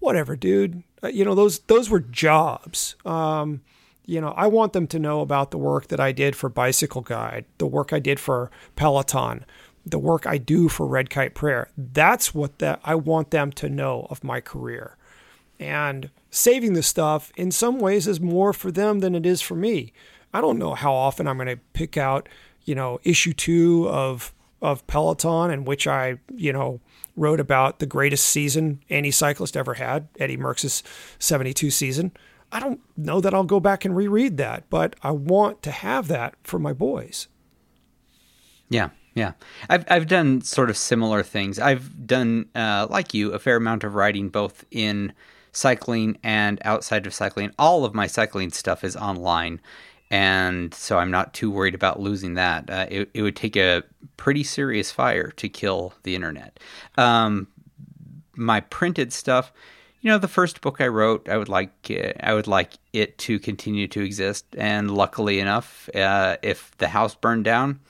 [0.00, 0.82] whatever, dude.
[1.02, 2.96] Uh, you know those those were jobs.
[3.04, 3.60] Um,
[4.06, 7.02] you know, I want them to know about the work that I did for Bicycle
[7.02, 9.44] Guide, the work I did for Peloton,
[9.84, 11.68] the work I do for Red Kite Prayer.
[11.76, 14.96] That's what that I want them to know of my career.
[15.60, 19.54] And saving the stuff in some ways is more for them than it is for
[19.54, 19.92] me.
[20.32, 22.28] I don't know how often I'm going to pick out,
[22.64, 26.80] you know, issue 2 of of Peloton in which I, you know,
[27.16, 30.82] wrote about the greatest season any cyclist ever had, Eddie Merckx's
[31.18, 32.12] 72 season.
[32.50, 36.08] I don't know that I'll go back and reread that, but I want to have
[36.08, 37.28] that for my boys.
[38.70, 39.32] Yeah, yeah,
[39.68, 41.58] I've I've done sort of similar things.
[41.58, 45.12] I've done uh, like you a fair amount of writing both in
[45.56, 47.52] cycling and outside of cycling.
[47.58, 49.60] All of my cycling stuff is online,
[50.10, 52.68] and so I'm not too worried about losing that.
[52.68, 53.82] Uh, it, it would take a
[54.16, 56.60] pretty serious fire to kill the internet.
[56.98, 57.48] Um,
[58.36, 59.52] my printed stuff,
[60.00, 63.16] you know, the first book I wrote, I would like uh, I would like it
[63.18, 67.80] to continue to exist, and luckily enough, uh, if the house burned down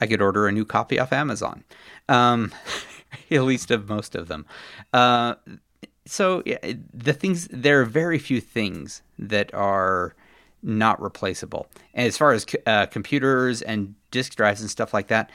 [0.00, 1.64] I could order a new copy off Amazon,
[2.08, 2.52] um,
[3.30, 4.46] at least of most of them.
[4.92, 5.34] Uh,
[6.06, 6.58] so yeah,
[6.92, 10.14] the things there are very few things that are
[10.62, 11.66] not replaceable.
[11.94, 15.30] And as far as uh, computers and disk drives and stuff like that,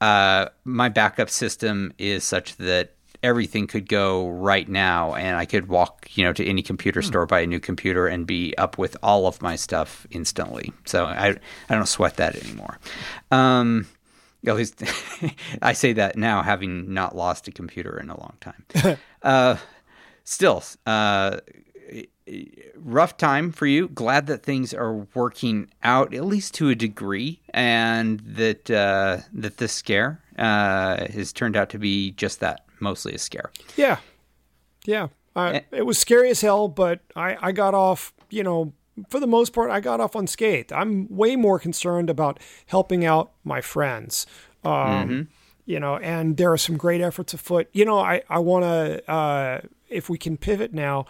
[0.00, 5.68] uh, my backup system is such that everything could go right now, and I could
[5.68, 7.06] walk, you know, to any computer hmm.
[7.06, 10.72] store, buy a new computer, and be up with all of my stuff instantly.
[10.84, 11.36] So I
[11.68, 12.78] I don't sweat that anymore.
[13.30, 13.86] Um,
[14.46, 14.82] at least
[15.62, 18.98] I say that now, having not lost a computer in a long time.
[19.22, 19.56] uh,
[20.26, 21.38] still, uh,
[22.76, 23.88] rough time for you.
[23.88, 29.56] Glad that things are working out at least to a degree, and that uh, that
[29.56, 33.50] this scare uh, has turned out to be just that, mostly a scare.
[33.76, 33.98] Yeah,
[34.84, 35.08] yeah.
[35.34, 38.12] Uh, it was scary as hell, but I I got off.
[38.28, 38.72] You know,
[39.08, 40.72] for the most part, I got off unscathed.
[40.72, 44.26] I'm way more concerned about helping out my friends.
[44.64, 45.20] Um, mm-hmm.
[45.64, 47.68] You know, and there are some great efforts afoot.
[47.72, 51.06] You know, I I want to uh, if we can pivot now.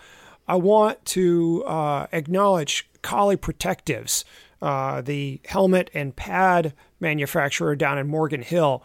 [0.48, 4.24] I want to uh, acknowledge Kali Protectives,
[4.62, 8.82] uh, the helmet and pad manufacturer down in Morgan Hill.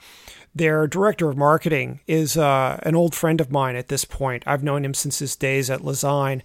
[0.54, 4.44] Their director of marketing is uh, an old friend of mine at this point.
[4.46, 6.42] I've known him since his days at Lezyne.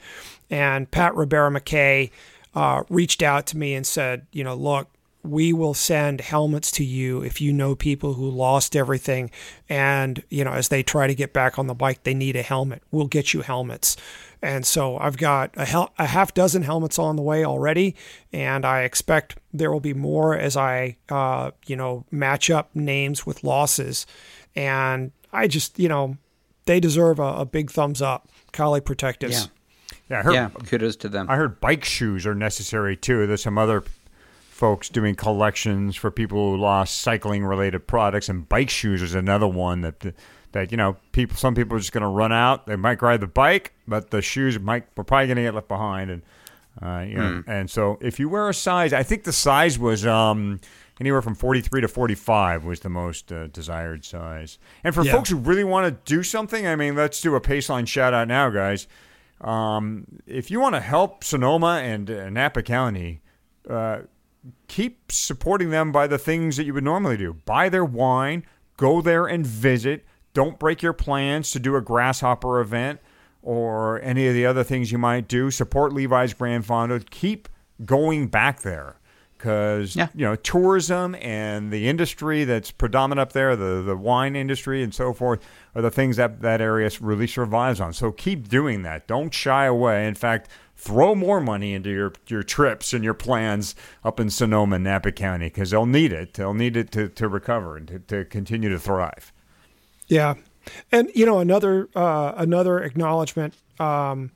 [0.48, 2.10] And Pat Ribera McKay
[2.54, 4.88] uh, reached out to me and said, you know, look,
[5.28, 9.30] we will send helmets to you if you know people who lost everything
[9.68, 12.42] and you know as they try to get back on the bike they need a
[12.42, 13.96] helmet we'll get you helmets
[14.42, 17.94] and so i've got a, hel- a half dozen helmets on the way already
[18.32, 23.26] and i expect there will be more as i uh, you know match up names
[23.26, 24.06] with losses
[24.54, 26.16] and i just you know
[26.66, 29.46] they deserve a, a big thumbs up Kali Protectives yeah.
[30.08, 31.28] Yeah, I heard, yeah, kudos to them.
[31.28, 33.26] I heard bike shoes are necessary too.
[33.26, 33.82] There's some other
[34.56, 39.46] folks doing collections for people who lost cycling related products and bike shoes is another
[39.46, 40.14] one that
[40.52, 43.20] that you know people some people are just going to run out they might ride
[43.20, 46.22] the bike but the shoes might we're probably going to get left behind and
[46.80, 47.44] uh, you know, mm.
[47.46, 50.58] and so if you wear a size I think the size was um,
[51.00, 55.12] anywhere from 43 to 45 was the most uh, desired size and for yeah.
[55.12, 58.26] folks who really want to do something I mean let's do a Paceline shout out
[58.26, 58.88] now guys
[59.42, 63.20] um, if you want to help Sonoma and uh, Napa County
[63.68, 63.98] uh,
[64.68, 67.34] keep supporting them by the things that you would normally do.
[67.44, 68.44] Buy their wine,
[68.76, 70.04] go there and visit.
[70.34, 73.00] Don't break your plans to do a grasshopper event
[73.42, 75.50] or any of the other things you might do.
[75.50, 76.98] Support Levi's Grand Fondo.
[77.10, 77.48] Keep
[77.84, 78.96] going back there
[79.36, 80.08] because yeah.
[80.14, 84.94] you know tourism and the industry that's predominant up there, the the wine industry and
[84.94, 85.40] so forth,
[85.74, 87.92] are the things that that area really survives on.
[87.92, 89.06] So keep doing that.
[89.06, 90.06] Don't shy away.
[90.06, 94.78] In fact, throw more money into your, your trips and your plans up in Sonoma
[94.78, 96.34] Napa County because they'll need it.
[96.34, 99.32] They'll need it to, to recover and to, to continue to thrive.
[100.06, 100.34] Yeah.
[100.92, 104.32] And, you know, another, uh, another acknowledgement, um,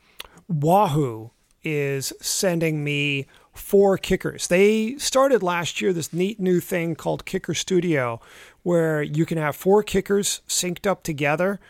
[0.48, 1.30] Wahoo
[1.62, 4.48] is sending me four KICKRs.
[4.48, 8.20] They started last year this neat new thing called KICKR Studio,
[8.62, 11.60] where you can have four KICKRs synced up together,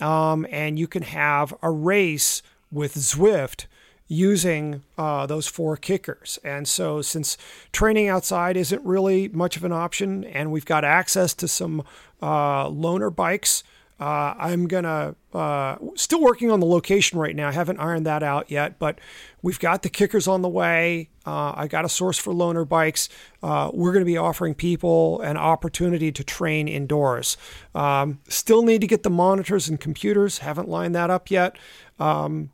[0.00, 3.66] um, and you can have a race with Zwift
[4.10, 6.40] using uh, those four KICKRs.
[6.42, 7.38] And so, since
[7.70, 11.84] training outside isn't really much of an option, and we've got access to some
[12.20, 13.62] uh, loaner bikes,
[14.00, 17.48] uh, I'm gonna uh, still working on the location right now.
[17.48, 18.98] I haven't ironed that out yet, but
[19.42, 21.10] we've got the KICKRs on the way.
[21.24, 23.08] Uh, I got a source for loaner bikes.
[23.44, 27.36] Uh, we're going to be offering people an opportunity to train indoors.
[27.76, 30.38] Um, still need to get the monitors and computers.
[30.38, 31.56] Haven't lined that up yet.
[32.00, 32.50] Um,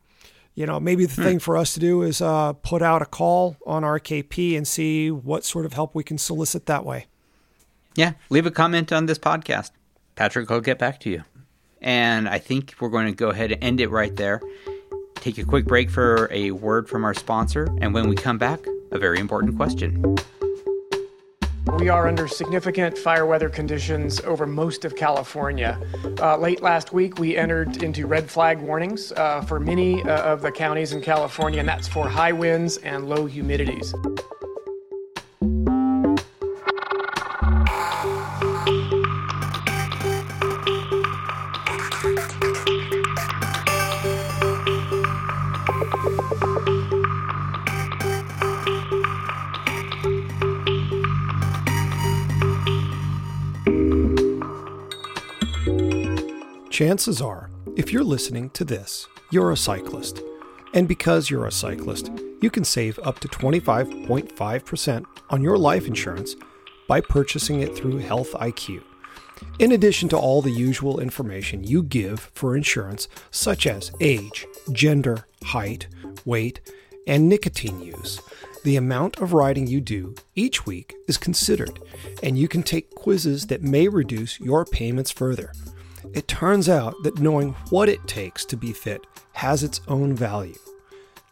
[0.56, 1.22] you know, maybe the hmm.
[1.22, 5.10] thing for us to do is uh, put out a call on RKP and see
[5.10, 7.06] what sort of help we can solicit that way.
[7.94, 9.70] Yeah, leave a comment on this podcast.
[10.16, 11.24] Patrick will get back to you.
[11.80, 14.40] And I think we're going to go ahead and end it right there.
[15.16, 17.68] Take a quick break for a word from our sponsor.
[17.80, 18.60] And when we come back,
[18.92, 20.16] a very important question.
[21.74, 25.78] We are under significant fire weather conditions over most of California.
[26.20, 30.42] Uh, late last week, we entered into red flag warnings uh, for many uh, of
[30.42, 33.92] the counties in California, and that's for high winds and low humidities.
[56.76, 60.20] Chances are, if you're listening to this, you're a cyclist.
[60.74, 62.10] And because you're a cyclist,
[62.42, 66.36] you can save up to 25.5% on your life insurance
[66.86, 68.84] by purchasing it through Health IQ.
[69.58, 75.26] In addition to all the usual information you give for insurance, such as age, gender,
[75.44, 75.88] height,
[76.26, 76.60] weight,
[77.06, 78.20] and nicotine use,
[78.64, 81.80] the amount of riding you do each week is considered,
[82.22, 85.52] and you can take quizzes that may reduce your payments further.
[86.14, 90.58] It turns out that knowing what it takes to be fit has its own value.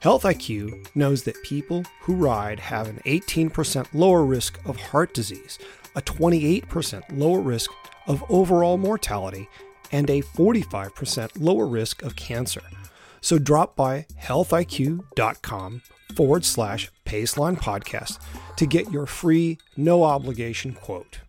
[0.00, 5.58] Health IQ knows that people who ride have an 18% lower risk of heart disease,
[5.96, 7.70] a 28% lower risk
[8.06, 9.48] of overall mortality,
[9.92, 12.62] and a 45% lower risk of cancer.
[13.20, 15.82] So drop by healthiq.com
[16.14, 18.18] forward slash Paceline Podcast
[18.56, 21.20] to get your free, no obligation quote.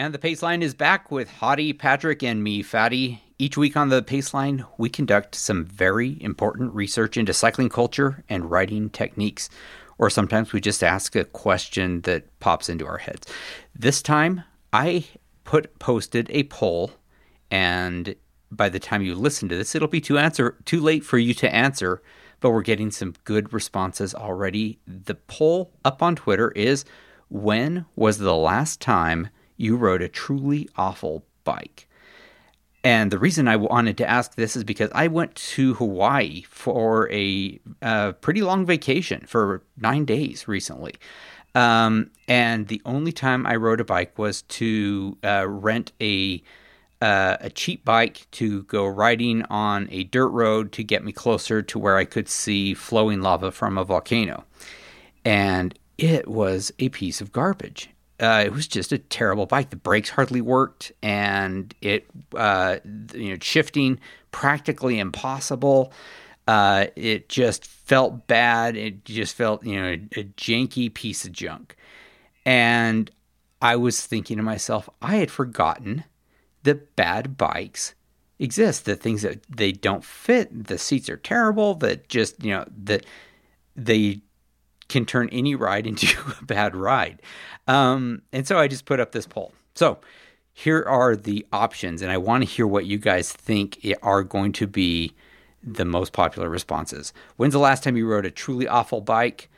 [0.00, 3.22] And the Paceline is back with Hottie, Patrick, and me, Fatty.
[3.38, 8.50] Each week on the Paceline, we conduct some very important research into cycling culture and
[8.50, 9.50] riding techniques.
[9.98, 13.26] Or sometimes we just ask a question that pops into our heads.
[13.78, 14.42] This time,
[14.72, 15.04] I
[15.44, 16.92] put posted a poll,
[17.50, 18.14] and
[18.50, 21.34] by the time you listen to this, it'll be too answer too late for you
[21.34, 22.00] to answer.
[22.40, 24.78] But we're getting some good responses already.
[24.86, 26.86] The poll up on Twitter is:
[27.28, 29.28] When was the last time
[29.60, 31.86] you rode a truly awful bike?
[32.82, 37.10] And the reason I wanted to ask this is because I went to Hawaii for
[37.12, 40.94] a uh, pretty long vacation for nine days recently.
[41.54, 46.42] Um, and the only time I rode a bike was to uh, rent a
[47.02, 51.62] uh, a cheap bike to go riding on a dirt road to get me closer
[51.62, 54.44] to where I could see flowing lava from a volcano.
[55.24, 57.88] And it was a piece of garbage.
[58.20, 59.70] Uh, it was just a terrible bike.
[59.70, 62.06] The brakes hardly worked, and it,
[62.36, 62.76] uh,
[63.14, 63.98] you know, shifting
[64.30, 65.92] practically impossible.
[66.46, 68.76] Uh, it just felt bad.
[68.76, 71.76] It just felt, you know, a, a janky piece of junk.
[72.44, 73.10] And
[73.62, 76.04] I was thinking to myself, I had forgotten
[76.64, 77.94] that bad bikes
[78.38, 78.84] exist.
[78.84, 81.74] The things that they don't fit, the seats are terrible.
[81.74, 83.06] That just, you know, that
[83.76, 84.22] they
[84.90, 86.06] can turn any ride into
[86.40, 87.22] a bad ride.
[87.66, 89.54] Um, and so I just put up this poll.
[89.74, 89.98] So
[90.52, 94.52] here are the options, and I want to hear what you guys think are going
[94.52, 95.14] to be
[95.62, 97.12] the most popular responses.
[97.36, 99.48] When's the last time you rode a truly awful bike?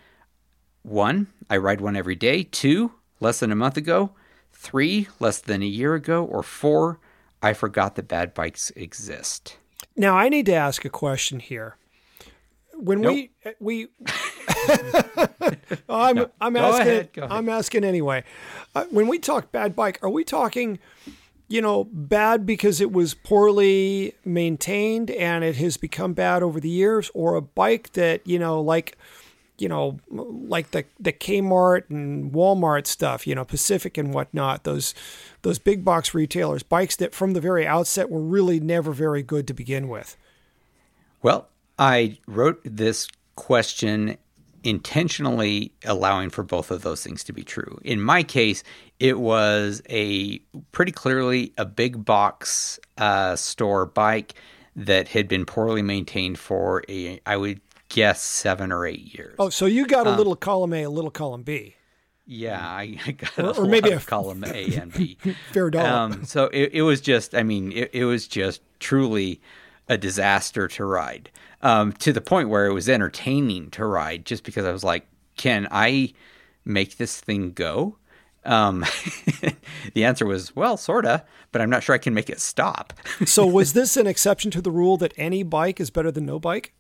[0.83, 2.45] One, I ride one every day.
[2.45, 4.13] Two, less than a month ago.
[4.53, 6.25] Three, less than a year ago.
[6.25, 6.99] Or four,
[7.43, 9.59] I forgot that bad bikes exist.
[9.97, 11.77] Now I need to ask a question here.
[12.83, 13.15] When Nope.
[13.15, 13.31] we
[13.61, 13.89] we
[15.89, 16.31] I'm No.
[16.41, 17.31] I'm Go asking ahead, ahead.
[17.31, 18.25] I'm asking anyway.
[18.75, 20.79] Uh, when we talk bad bike, are we talking
[21.49, 26.69] you know bad because it was poorly maintained and it has become bad over the
[26.71, 28.97] years or a bike that, you know, like
[29.59, 34.93] you know, like the the Kmart and Walmart stuff, you know, Pacific and whatnot, those
[35.43, 39.47] those big box retailers, bikes that from the very outset were really never very good
[39.47, 40.17] to begin with.
[41.23, 41.49] Well,
[41.79, 44.17] I wrote this question
[44.65, 47.79] intentionally allowing for both of those things to be true.
[47.83, 48.63] In my case,
[49.01, 50.39] it was a
[50.71, 54.35] pretty clearly a big box uh, store bike
[54.77, 59.35] that had been poorly maintained for a, I would guess, seven or eight years.
[59.39, 61.75] Oh, so you got a little column A, a little column B.
[62.25, 65.19] Yeah, I, I got Or- a or maybe a- column A and B.
[65.53, 65.89] Fair dollar.
[65.89, 69.41] Um, so it, it was just, I mean, it, it was just truly
[69.89, 71.31] a disaster to ride
[71.63, 75.07] um, to the point where it was entertaining to ride just because I was like,
[75.37, 76.13] can I
[76.65, 77.97] make this thing go?
[78.45, 78.85] Um,
[79.95, 82.93] the answer was, well, sorta, but I'm not sure I can make it stop.
[83.25, 86.39] so was this an exception to the rule that any bike is better than no
[86.39, 86.73] bike?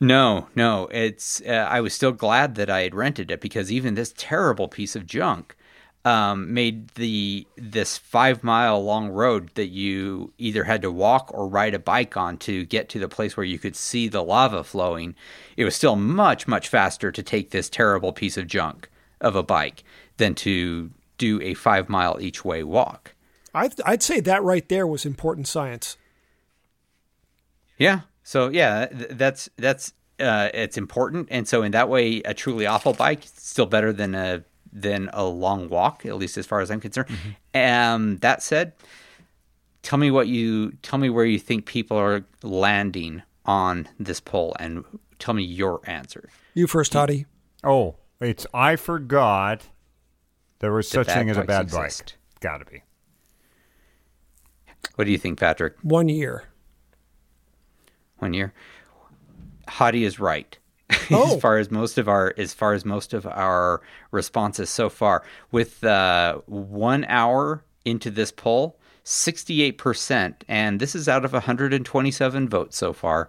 [0.00, 1.40] No, no, it's.
[1.42, 4.96] Uh, I was still glad that I had rented it because even this terrible piece
[4.96, 5.56] of junk
[6.04, 11.46] um, made the this five mile long road that you either had to walk or
[11.46, 14.64] ride a bike on to get to the place where you could see the lava
[14.64, 15.14] flowing.
[15.56, 18.90] It was still much much faster to take this terrible piece of junk
[19.20, 19.84] of a bike
[20.16, 23.14] than to do a five mile each way walk.
[23.54, 25.96] I'd, I'd say that right there was important science.
[27.78, 28.00] Yeah.
[28.22, 32.66] So yeah, th- that's that's uh, it's important, and so in that way, a truly
[32.66, 36.60] awful bike is still better than a than a long walk, at least as far
[36.60, 37.08] as I'm concerned.
[37.54, 38.72] Um, that said,
[39.82, 44.54] tell me what you tell me where you think people are landing on this poll,
[44.58, 44.84] and
[45.18, 46.28] tell me your answer.
[46.54, 47.26] You first, Hottie.
[47.64, 49.68] Oh, it's I forgot
[50.60, 52.16] there was such bad thing as a bad exist.
[52.40, 52.40] bike.
[52.40, 52.82] Got to be.
[54.94, 55.74] What do you think, Patrick?
[55.82, 56.44] One year.
[58.18, 58.52] One year.
[59.68, 60.58] Hottie is right.
[61.10, 63.80] as far as most of our as far as most of our
[64.10, 65.22] responses so far.
[65.50, 72.76] With uh, one hour into this poll, 68%, and this is out of 127 votes
[72.76, 73.28] so far,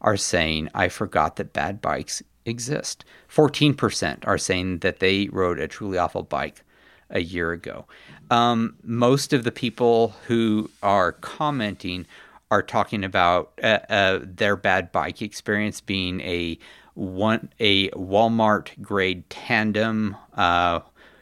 [0.00, 3.04] are saying, I forgot that bad bikes exist.
[3.34, 6.62] 14% are saying that they rode a truly awful bike
[7.10, 7.86] a year ago.
[8.30, 12.06] Um, most of the people who are commenting
[12.50, 16.58] are talking about uh, uh, their bad bike experience being a
[16.94, 20.16] one a Walmart grade tandem.
[20.34, 20.80] Uh,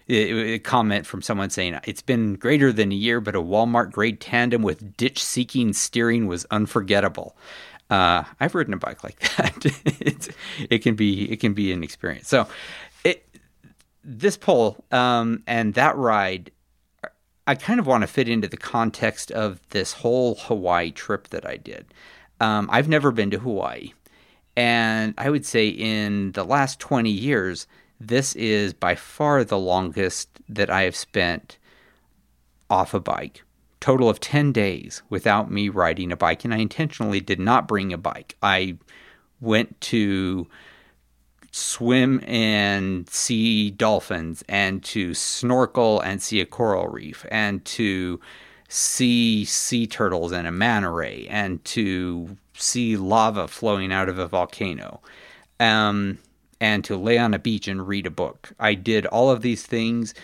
[0.08, 4.20] a comment from someone saying it's been greater than a year, but a Walmart grade
[4.20, 7.36] tandem with ditch seeking steering was unforgettable.
[7.88, 10.34] Uh, I've ridden a bike like that.
[10.70, 12.28] it can be it can be an experience.
[12.28, 12.48] So,
[13.04, 13.26] it,
[14.02, 16.50] this poll um, and that ride,
[17.46, 21.46] I kind of want to fit into the context of this whole Hawaii trip that
[21.46, 21.86] I did.
[22.40, 23.92] Um, I've never been to Hawaii,
[24.56, 27.66] and I would say in the last twenty years,
[28.00, 31.58] this is by far the longest that I have spent
[32.68, 33.44] off a bike.
[33.80, 37.92] Total of 10 days without me riding a bike, and I intentionally did not bring
[37.92, 38.36] a bike.
[38.42, 38.78] I
[39.40, 40.46] went to
[41.50, 48.20] swim and see dolphins, and to snorkel and see a coral reef, and to
[48.68, 54.28] see sea turtles and a manta ray, and to see lava flowing out of a
[54.28, 55.00] volcano.
[55.60, 56.18] Um,
[56.60, 58.52] and to lay on a beach and read a book.
[58.60, 60.14] I did all of these things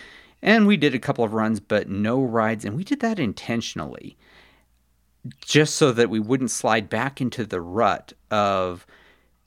[0.41, 2.63] and we did a couple of runs, but no rides.
[2.63, 4.17] And we did that intentionally
[5.41, 8.87] just so that we wouldn't slide back into the rut of,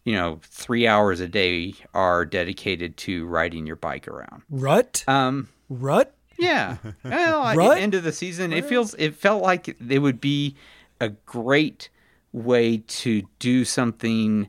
[0.04, 4.42] you know, three hours a day are dedicated to riding your bike around.
[4.50, 5.02] Rut?
[5.08, 6.14] Um, rut?
[6.38, 6.76] Yeah.
[7.04, 10.56] Well, at the end of the season, it feels, it felt like it would be
[11.00, 11.88] a great
[12.32, 14.48] way to do something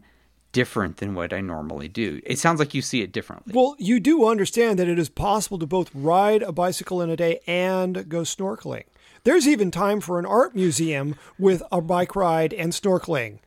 [0.53, 2.21] different than what I normally do.
[2.25, 3.53] It sounds like you see it differently.
[3.53, 7.17] Well, you do understand that it is possible to both ride a bicycle in a
[7.17, 8.84] day and go snorkeling.
[9.23, 13.39] There's even time for an art museum with a bike ride and snorkeling.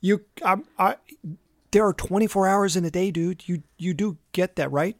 [0.00, 0.96] You, I, I,
[1.70, 3.48] there are 24 hours in a day, dude.
[3.48, 4.96] You, you do get that, right?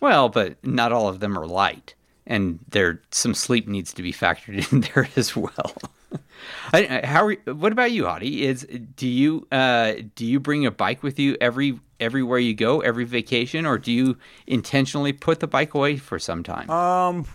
[0.00, 1.94] Well, but not all of them are light,
[2.26, 5.76] and there some sleep needs to be factored in there as well.
[6.72, 8.40] I, how are, what about you, Hottie?
[8.40, 12.80] Is do you uh, do you bring a bike with you every everywhere you go,
[12.80, 16.70] every vacation, or do you intentionally put the bike away for some time?
[16.70, 17.26] Um,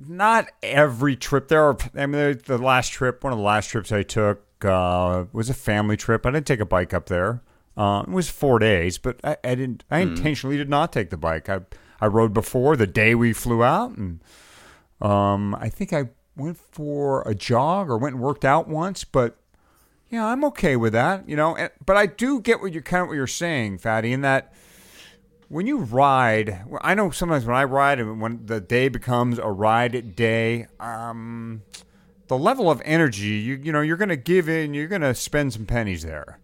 [0.00, 1.48] not every trip.
[1.48, 1.76] There are.
[1.96, 5.54] I mean, the last trip, one of the last trips I took uh, was a
[5.54, 6.26] family trip.
[6.26, 7.42] I didn't take a bike up there.
[7.76, 9.84] Uh, it was four days, but I, I didn't.
[9.90, 10.16] I mm.
[10.16, 11.48] intentionally did not take the bike.
[11.48, 11.60] I
[12.00, 14.20] I rode before the day we flew out, and
[15.00, 16.08] um, I think I
[16.38, 19.36] went for a jog or went and worked out once, but
[20.10, 21.56] yeah, I'm okay with that, you know.
[21.56, 24.54] And, But I do get what you kind of what you're saying, Fatty, in that
[25.48, 29.48] when you ride, I know sometimes when I ride and when the day becomes a
[29.48, 31.62] ride day, um,
[32.28, 35.14] the level of energy you you know you're going to give in, you're going to
[35.14, 36.38] spend some pennies there.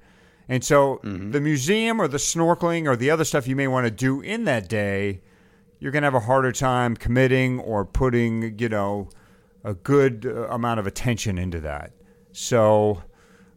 [0.48, 1.30] And so mm-hmm.
[1.30, 4.44] the museum or the snorkeling or the other stuff you may want to do in
[4.44, 5.20] that day,
[5.80, 9.08] you're going to have a harder time committing or putting, you know,
[9.64, 11.92] a good uh, amount of attention into that.
[12.32, 13.02] So,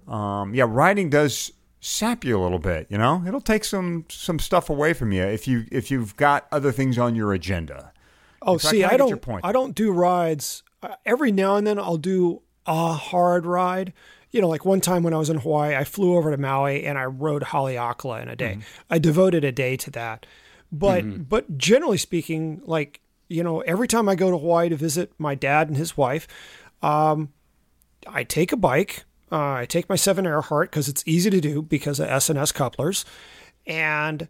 [0.07, 2.87] um, yeah, writing does sap you a little bit.
[2.89, 6.47] You know, it'll take some some stuff away from you if you if you've got
[6.51, 7.91] other things on your agenda.
[8.41, 10.63] Oh, see, I, I don't I don't do rides.
[10.81, 13.93] Uh, every now and then I'll do a hard ride.
[14.31, 16.85] You know, like one time when I was in Hawaii, I flew over to Maui
[16.85, 18.51] and I rode Haleakala in a day.
[18.51, 18.61] Mm-hmm.
[18.89, 20.25] I devoted a day to that.
[20.71, 21.23] But mm-hmm.
[21.23, 25.35] but generally speaking, like you know, every time I go to Hawaii to visit my
[25.35, 26.27] dad and his wife,
[26.81, 27.29] um,
[28.05, 29.05] I take a bike.
[29.31, 33.03] Uh, I take my seven Earhart because it's easy to do because of S&S couplers.
[33.65, 34.27] And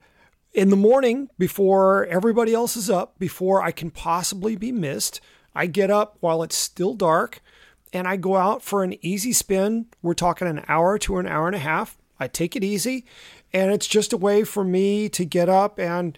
[0.53, 5.21] in the morning, before everybody else is up, before I can possibly be missed,
[5.53, 7.41] I get up while it's still dark
[7.93, 9.85] and I go out for an easy spin.
[10.01, 11.97] We're talking an hour to an hour and a half.
[12.19, 13.05] I take it easy.
[13.53, 16.17] And it's just a way for me to get up and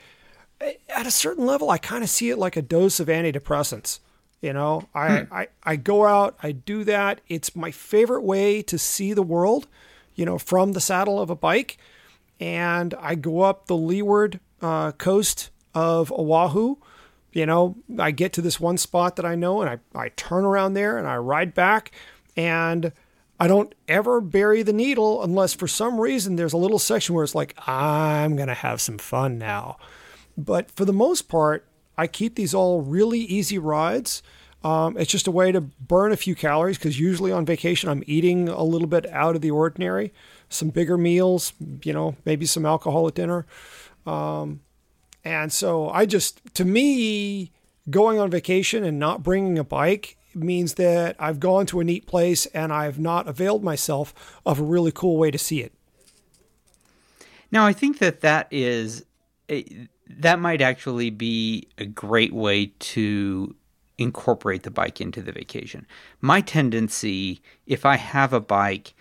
[0.61, 3.99] at a certain level, I kind of see it like a dose of antidepressants.
[4.41, 5.33] You know, I, hmm.
[5.33, 7.19] I, I go out, I do that.
[7.27, 9.67] It's my favorite way to see the world,
[10.15, 11.77] you know, from the saddle of a bike.
[12.39, 16.77] And I go up the leeward uh, coast of Oahu.
[17.33, 20.45] You know, I get to this one spot that I know and I, I turn
[20.45, 21.91] around there and I ride back.
[22.37, 22.93] And
[23.41, 27.23] I don't ever bury the needle unless for some reason there's a little section where
[27.23, 29.77] it's like, I'm going to have some fun now.
[30.39, 31.65] But for the most part,
[31.97, 34.23] I keep these all really easy rides.
[34.63, 38.03] Um, it's just a way to burn a few calories because usually on vacation I'm
[38.07, 40.13] eating a little bit out of the ordinary,
[40.49, 43.45] some bigger meals, you know, maybe some alcohol at dinner.
[44.05, 44.61] Um,
[45.23, 47.51] and so I just, to me,
[47.89, 52.05] going on vacation and not bringing a bike means that I've gone to a neat
[52.05, 55.73] place and I've not availed myself of a really cool way to see it.
[57.51, 59.05] Now, I think that that is
[59.49, 63.55] a, that might actually be a great way to
[63.97, 65.85] incorporate the bike into the vacation.
[66.21, 68.93] My tendency, if I have a bike,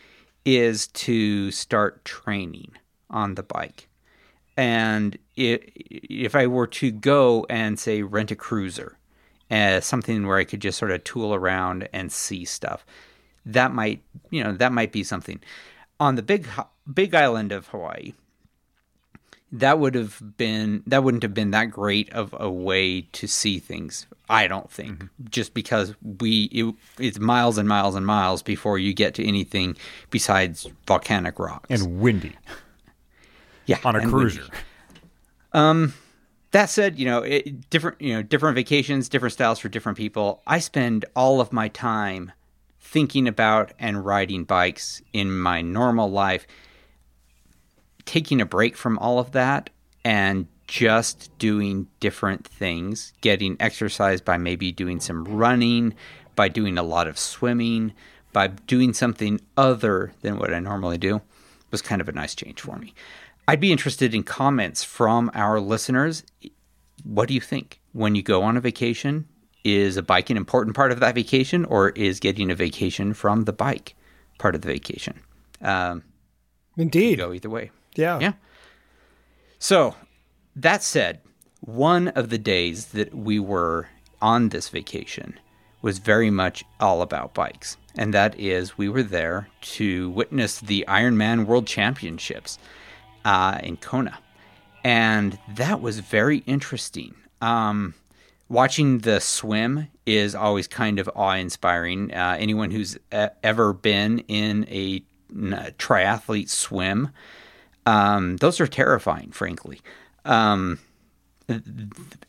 [0.45, 2.73] is to start training
[3.11, 3.89] on the bike.
[4.57, 8.99] And if I were to go and say rent a cruiser,
[9.51, 12.85] uh, something where I could just sort of tool around and see stuff,
[13.47, 15.41] that might you know that might be something.
[16.01, 16.47] On the big
[16.93, 18.15] big island of Hawaii,
[19.51, 23.59] that would have been that wouldn't have been that great of a way to see
[23.59, 24.99] things i don't think.
[24.99, 25.27] Mm-hmm.
[25.31, 29.77] just because we it, it's miles and miles and miles before you get to anything
[30.11, 31.69] besides volcanic rocks.
[31.71, 32.37] And windy.
[33.67, 34.57] Yeah on a cruiser windy.
[35.53, 35.95] um
[36.53, 40.43] that said you know it, different you know different vacations different styles for different people.
[40.47, 42.33] I spend all of my time
[42.81, 46.47] thinking about and riding bikes in my normal life
[48.09, 49.69] taking a break from all of that
[50.03, 55.95] and just doing different things, getting exercise by maybe doing some running,
[56.35, 57.93] by doing a lot of swimming,
[58.33, 61.21] by doing something other than what I normally do
[61.71, 62.95] was kind of a nice change for me.
[63.47, 66.23] I'd be interested in comments from our listeners.
[67.05, 69.29] What do you think when you go on a vacation?
[69.65, 73.43] Is a bike an important part of that vacation, or is getting a vacation from
[73.43, 73.97] the bike
[74.39, 75.21] part of the vacation?
[75.61, 76.05] Um,
[76.79, 77.19] Indeed.
[77.19, 77.71] Go either way.
[77.95, 78.19] Yeah.
[78.21, 78.33] Yeah.
[79.59, 79.95] So,
[80.55, 81.21] that said,
[81.61, 83.89] one of the days that we were
[84.21, 85.39] on this vacation
[85.83, 87.77] was very much all about bikes.
[87.97, 92.59] And that is, we were there to witness the Ironman World Championships
[93.25, 94.19] uh, in Kona.
[94.85, 97.15] And that was very interesting.
[97.41, 97.95] Um,
[98.49, 102.13] watching the swim is always kind of awe inspiring.
[102.13, 107.11] Uh, anyone who's ever been in a, a triathlete swim
[107.89, 109.81] um, those are terrifying, frankly.
[110.27, 110.79] Um,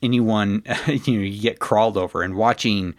[0.02, 2.96] anyone, you know, you get crawled over and watching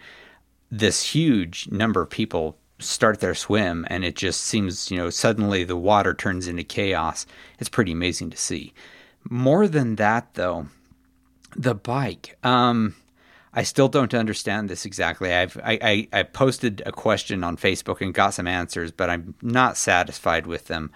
[0.69, 5.63] this huge number of people start their swim and it just seems, you know, suddenly
[5.63, 7.25] the water turns into chaos.
[7.57, 8.73] It's pretty amazing to see.
[9.27, 10.67] More than that, though,
[11.55, 12.37] the bike.
[12.43, 12.95] Um,
[13.55, 15.33] I still don't understand this exactly.
[15.33, 19.33] I've I, I, I posted a question on Facebook and got some answers, but I'm
[19.41, 20.91] not satisfied with them.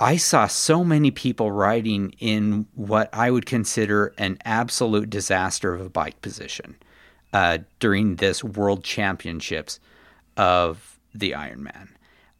[0.00, 5.80] I saw so many people riding in what I would consider an absolute disaster of
[5.80, 6.76] a bike position
[7.32, 9.80] uh, during this World Championships
[10.36, 11.88] of the Ironman.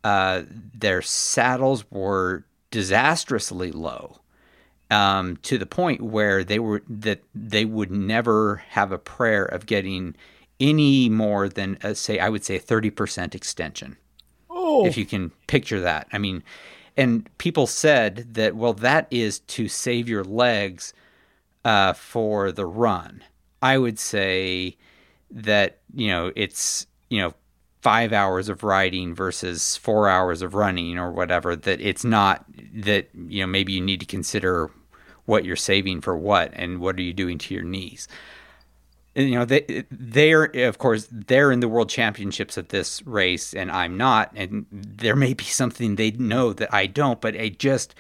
[0.05, 0.43] Uh,
[0.73, 4.21] their saddles were disastrously low
[4.91, 9.67] um, to the point where they were that they would never have a prayer of
[9.67, 10.15] getting
[10.61, 13.97] any more than uh, say I would say thirty percent extension.
[14.49, 16.43] Oh, if you can picture that, I mean
[16.99, 20.93] and people said that well that is to save your legs
[21.65, 23.23] uh, for the run.
[23.63, 24.77] I would say
[25.31, 27.35] that you know it's you know
[27.81, 32.45] five hours of riding versus four hours of running or whatever that it's not
[32.75, 34.71] that you know maybe you need to consider
[35.27, 38.09] what you're saving for what and what are you doing to your knees
[39.19, 43.71] you know they they're of course they're in the world championships at this race and
[43.71, 44.33] I'm not.
[44.35, 47.95] And there may be something they know that I don't but it just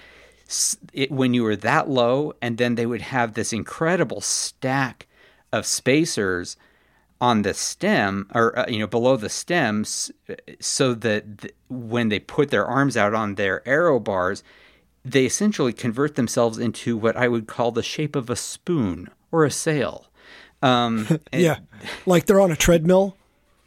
[0.93, 5.07] it, when you were that low and then they would have this incredible stack
[5.53, 6.57] of spacers
[7.21, 10.11] on the stem or uh, you know below the stems
[10.61, 14.45] so that th- when they put their arms out on their aero bars
[15.05, 19.45] they essentially convert themselves into what I would call the shape of a spoon or
[19.45, 20.08] a sail
[20.63, 21.59] um, yeah,
[22.07, 23.17] like they're on a treadmill.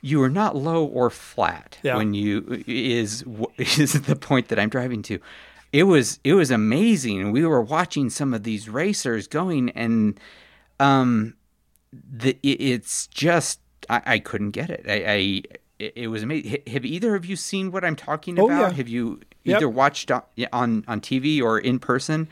[0.01, 1.95] You are not low or flat yeah.
[1.95, 3.23] when you is
[3.57, 5.19] is the point that I'm driving to.
[5.71, 7.31] It was it was amazing.
[7.31, 10.19] We were watching some of these racers going, and
[10.79, 11.35] um,
[11.93, 14.85] the it's just I, I, couldn't get it.
[14.87, 15.41] I, I
[15.79, 16.57] it was amazing.
[16.67, 18.71] Have either of you seen what I'm talking oh, about?
[18.71, 18.77] Yeah.
[18.77, 19.73] Have you either yep.
[19.73, 22.27] watched on, on on TV or in person?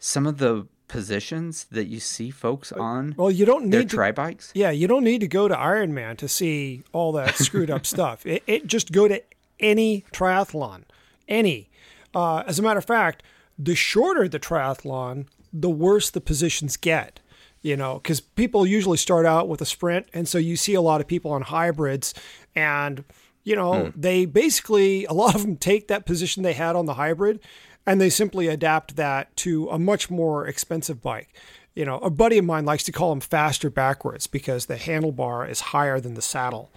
[0.00, 4.12] Some of the positions that you see folks on well you don't need to, tri
[4.12, 7.86] bikes yeah you don't need to go to ironman to see all that screwed up
[7.86, 8.24] stuff.
[8.26, 9.22] It, it, just go to
[9.58, 10.82] any triathlon
[11.26, 11.70] any.
[12.14, 13.22] Uh, as a matter of fact
[13.58, 17.20] the shorter the triathlon the worse the positions get
[17.64, 20.06] you know, because people usually start out with a sprint.
[20.12, 22.12] And so you see a lot of people on hybrids
[22.54, 23.04] and,
[23.42, 26.94] you know, they basically, a lot of them take that position they had on the
[26.94, 27.40] hybrid
[27.86, 31.28] and they simply adapt that to a much more expensive bike.
[31.74, 35.48] You know, a buddy of mine likes to call them faster backwards because the handlebar
[35.48, 36.70] is higher than the saddle.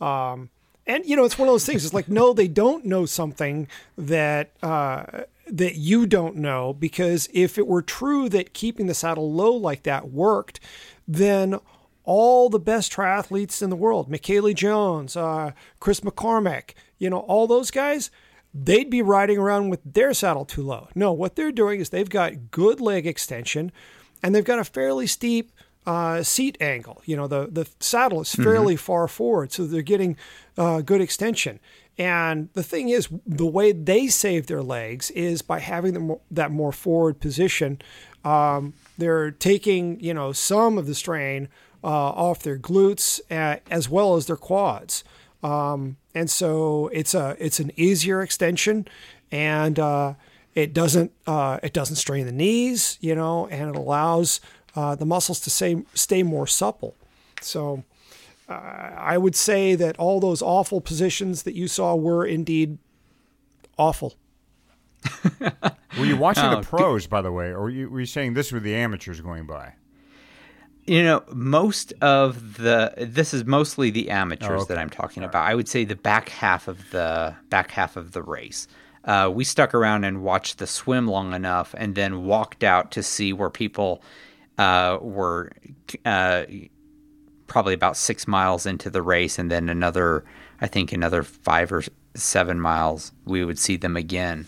[0.00, 0.50] Um,
[0.86, 1.84] and you know, it's one of those things.
[1.84, 3.66] It's like, no, they don't know something
[3.98, 6.72] that uh, that you don't know.
[6.72, 10.60] Because if it were true that keeping the saddle low like that worked,
[11.08, 11.58] then
[12.04, 15.50] all the best triathletes in the world, Michellie Jones, uh,
[15.80, 18.10] Chris McCormack, you know, all those guys,
[18.64, 20.88] they'd be riding around with their saddle too low.
[20.94, 23.72] No, what they're doing is they've got good leg extension,
[24.22, 25.52] and they've got a fairly steep
[25.86, 27.02] uh, seat angle.
[27.04, 30.16] You know, the the saddle is fairly far forward, so they're getting
[30.56, 31.60] uh, good extension.
[31.98, 36.50] And the thing is, the way they save their legs is by having them that
[36.50, 37.80] more forward position.
[38.24, 41.48] Um, they're taking you know some of the strain
[41.84, 45.04] uh, off their glutes uh, as well as their quads.
[45.42, 48.88] Um, and so it's a it's an easier extension,
[49.30, 50.14] and uh,
[50.54, 54.40] it doesn't uh, it doesn't strain the knees, you know, and it allows
[54.74, 56.96] uh, the muscles to stay stay more supple.
[57.42, 57.84] So
[58.48, 62.78] uh, I would say that all those awful positions that you saw were indeed
[63.76, 64.14] awful.
[65.98, 68.34] Were you watching Oh, the pros, by the way, or were you, were you saying
[68.34, 69.74] this were the amateurs going by?
[70.86, 74.74] You know, most of the this is mostly the amateurs Oh, okay.
[74.74, 75.44] that I'm talking about.
[75.48, 78.68] I would say the back half of the back half of the race.
[79.04, 83.02] Uh, we stuck around and watched the swim long enough, and then walked out to
[83.02, 84.02] see where people
[84.58, 85.52] uh, were
[86.04, 86.44] uh,
[87.46, 90.24] probably about six miles into the race, and then another,
[90.60, 91.82] I think, another five or
[92.14, 94.46] seven miles, we would see them again.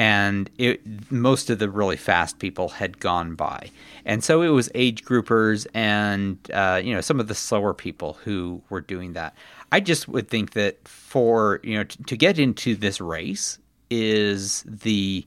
[0.00, 0.80] And it,
[1.12, 3.68] most of the really fast people had gone by,
[4.06, 8.14] and so it was age groupers and uh, you know some of the slower people
[8.24, 9.36] who were doing that.
[9.72, 13.58] I just would think that for you know t- to get into this race
[13.90, 15.26] is the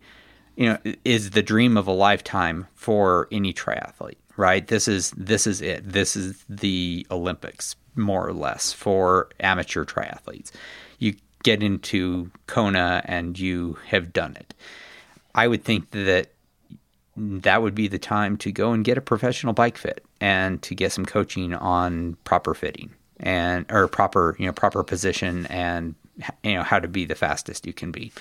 [0.55, 4.67] you know is the dream of a lifetime for any triathlete right?
[4.67, 5.87] This is this is it.
[5.87, 10.51] This is the olympics more or less for amateur triathletes.
[10.99, 14.53] You get into kona and you have done it
[15.35, 16.29] i would think that
[17.15, 20.73] that would be the time to go and get a professional bike fit and to
[20.73, 22.89] get some coaching on proper fitting
[23.19, 25.95] and or proper you know proper position and
[26.43, 28.11] you know how to be the fastest you can be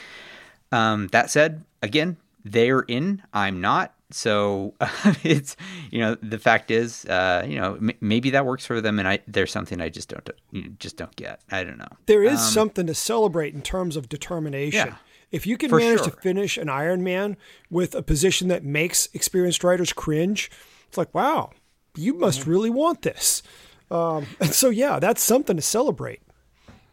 [0.72, 3.22] um, that said, again, they're in.
[3.32, 3.94] I'm not.
[4.12, 4.74] So
[5.22, 5.56] it's
[5.90, 9.08] you know the fact is uh, you know m- maybe that works for them, and
[9.08, 11.40] I there's something I just don't you know, just don't get.
[11.50, 11.88] I don't know.
[12.06, 14.88] There is something to celebrate in terms of determination.
[14.88, 14.96] Yeah,
[15.32, 17.36] if you can manage to finish an Ironman
[17.70, 20.50] with a position that makes experienced riders cringe,
[20.88, 21.50] it's like, wow,
[21.96, 23.42] you must really want this.
[23.90, 26.20] Um, and so, yeah, that's something to celebrate.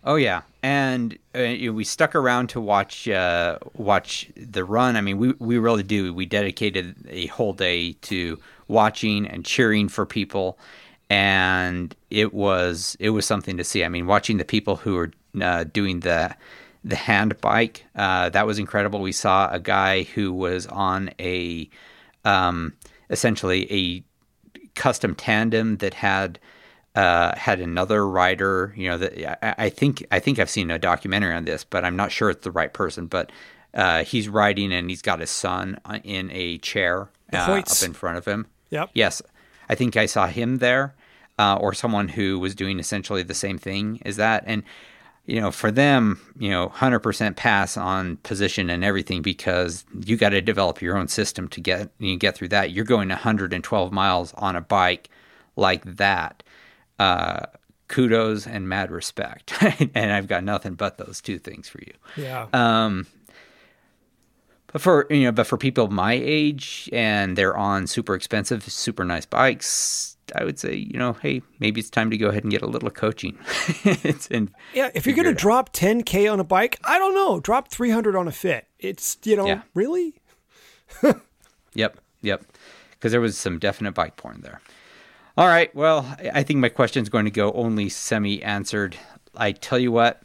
[0.03, 4.95] Oh yeah, and uh, you know, we stuck around to watch uh, watch the run.
[4.95, 6.13] I mean, we we really do.
[6.13, 10.57] We dedicated a whole day to watching and cheering for people,
[11.09, 13.83] and it was it was something to see.
[13.83, 16.35] I mean, watching the people who were uh, doing the
[16.83, 19.01] the hand bike uh, that was incredible.
[19.01, 21.69] We saw a guy who was on a
[22.25, 22.73] um,
[23.09, 24.03] essentially a
[24.75, 26.39] custom tandem that had
[26.95, 28.73] uh, had another rider.
[28.75, 31.85] You know, that I, I think I think I've seen a documentary on this, but
[31.85, 33.07] I'm not sure it's the right person.
[33.07, 33.31] But
[33.73, 37.93] uh, he's riding and he's got his son uh, in a chair uh, up in
[37.93, 38.47] front of him.
[38.71, 38.91] Yep.
[38.93, 39.21] Yes,
[39.69, 40.95] I think I saw him there,
[41.37, 44.43] uh, or someone who was doing essentially the same thing as that.
[44.45, 44.63] And
[45.25, 50.17] you know, for them, you know, hundred percent pass on position and everything because you
[50.17, 52.71] got to develop your own system to get you get through that.
[52.71, 55.09] You're going 112 miles on a bike
[55.55, 56.41] like that.
[56.99, 57.45] Uh,
[57.87, 59.53] kudos and mad respect,
[59.95, 61.93] and I've got nothing but those two things for you.
[62.17, 62.47] Yeah.
[62.53, 63.07] Um,
[64.71, 69.03] but for you know, but for people my age and they're on super expensive, super
[69.03, 72.51] nice bikes, I would say you know, hey, maybe it's time to go ahead and
[72.51, 73.39] get a little coaching.
[74.29, 74.91] and yeah.
[74.93, 78.27] If you're going to drop 10K on a bike, I don't know, drop 300 on
[78.27, 78.67] a fit.
[78.77, 79.61] It's, you know, Yeah.
[79.73, 80.21] really?
[81.73, 82.43] Yep, yep.
[82.91, 84.59] Because there was some definite bike porn there.
[85.39, 85.73] All right.
[85.73, 88.97] Well, I I think my question is going to go only semi answered.
[89.37, 90.21] I tell you what,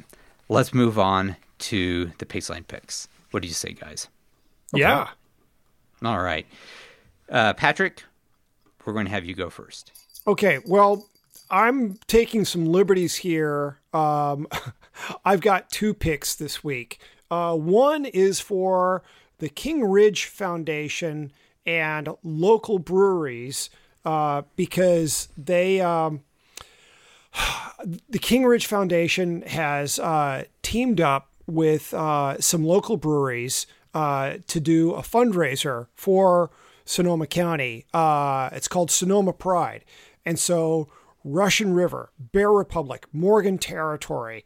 [0.48, 1.36] let's move on
[1.70, 3.06] to the Paceline picks.
[3.30, 4.08] What do you say, guys?
[4.72, 5.10] Yeah.
[6.04, 6.48] All right.
[7.30, 8.02] Uh, Patrick,
[8.84, 9.92] we're going to have you go first.
[10.26, 11.06] Okay, well,
[11.48, 13.78] I'm taking some liberties here.
[13.92, 14.48] Um,
[15.24, 16.98] I've got two picks this week.
[17.30, 19.04] Uh, one is for
[19.38, 21.30] the King Ridge Foundation
[21.64, 23.70] and local breweries
[24.04, 25.80] uh, because they.
[25.80, 26.22] Um,
[28.08, 34.60] the King Ridge Foundation has uh, teamed up with uh, some local breweries uh, to
[34.60, 36.50] do a fundraiser for
[36.84, 37.86] Sonoma County.
[37.92, 39.84] Uh, it's called Sonoma Pride.
[40.24, 40.88] And so
[41.24, 44.44] Russian River, Bear Republic, Morgan Territory,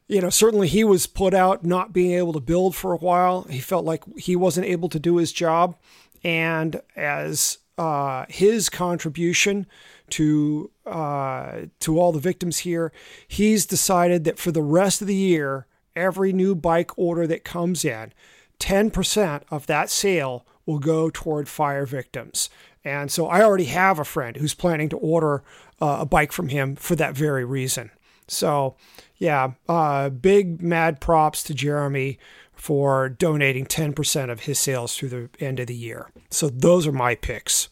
[0.08, 3.42] you know certainly he was put out not being able to build for a while.
[3.42, 5.76] He felt like he wasn't able to do his job.
[6.24, 9.66] And as uh, his contribution
[10.10, 12.92] to uh, to all the victims here
[13.26, 15.66] he's decided that for the rest of the year
[15.96, 18.12] every new bike order that comes in
[18.60, 22.48] 10% of that sale will go toward fire victims
[22.84, 25.42] and so I already have a friend who's planning to order
[25.80, 27.90] uh, a bike from him for that very reason.
[28.28, 28.76] So,
[29.18, 32.18] yeah, uh, big mad props to Jeremy
[32.54, 36.10] for donating 10% of his sales through the end of the year.
[36.30, 37.68] So, those are my picks.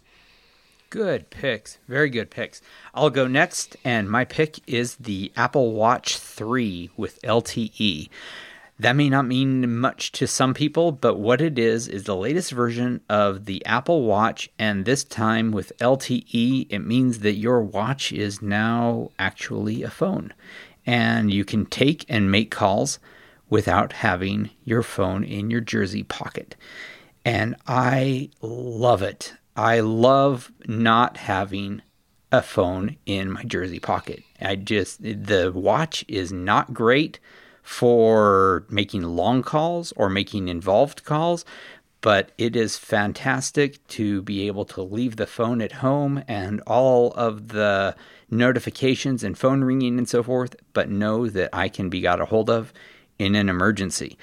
[0.90, 1.78] Good picks.
[1.86, 2.60] Very good picks.
[2.94, 8.08] I'll go next, and my pick is the Apple Watch 3 with LTE.
[8.76, 12.50] That may not mean much to some people, but what it is is the latest
[12.50, 18.10] version of the Apple Watch, and this time with LTE, it means that your watch
[18.10, 20.32] is now actually a phone.
[20.84, 22.98] And you can take and make calls
[23.48, 26.56] without having your phone in your jersey pocket.
[27.24, 29.34] And I love it.
[29.56, 31.82] I love not having
[32.32, 34.22] a phone in my jersey pocket.
[34.40, 37.18] I just, the watch is not great
[37.62, 41.44] for making long calls or making involved calls,
[42.00, 47.12] but it is fantastic to be able to leave the phone at home and all
[47.12, 47.94] of the
[48.30, 52.26] notifications and phone ringing and so forth, but know that I can be got a
[52.26, 52.72] hold of
[53.18, 54.16] in an emergency.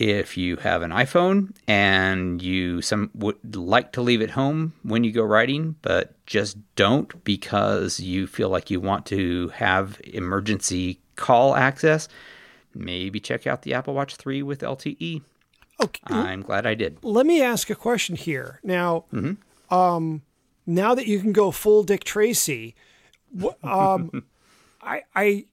[0.00, 5.04] If you have an iPhone and you some would like to leave it home when
[5.04, 11.00] you go riding, but just don't because you feel like you want to have emergency
[11.16, 12.08] call access,
[12.74, 15.20] maybe check out the Apple Watch 3 with LTE.
[15.82, 16.14] Okay.
[16.14, 16.96] I'm glad I did.
[17.02, 18.58] Let me ask a question here.
[18.62, 19.74] Now, mm-hmm.
[19.74, 20.22] um,
[20.64, 22.74] now that you can go full Dick Tracy,
[23.62, 24.24] um,
[24.82, 25.44] I, I,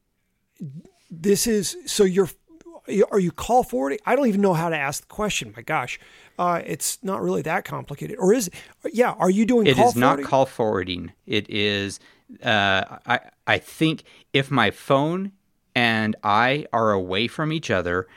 [1.11, 2.29] this is so you're,
[3.11, 3.99] are you call forwarding?
[4.05, 5.53] I don't even know how to ask the question.
[5.55, 5.99] My gosh,
[6.39, 8.53] uh, it's not really that complicated, or is it?
[8.93, 9.67] Yeah, are you doing?
[9.67, 11.11] It is not call forwarding.
[11.25, 11.99] It is.
[12.43, 15.31] Uh, I I think if my phone
[15.75, 18.07] and I are away from each other,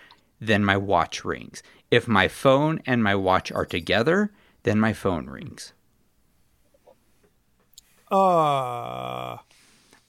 [0.41, 1.63] then my watch rings.
[1.91, 5.73] If my phone and my watch are together, then my phone rings.
[8.11, 9.37] Uh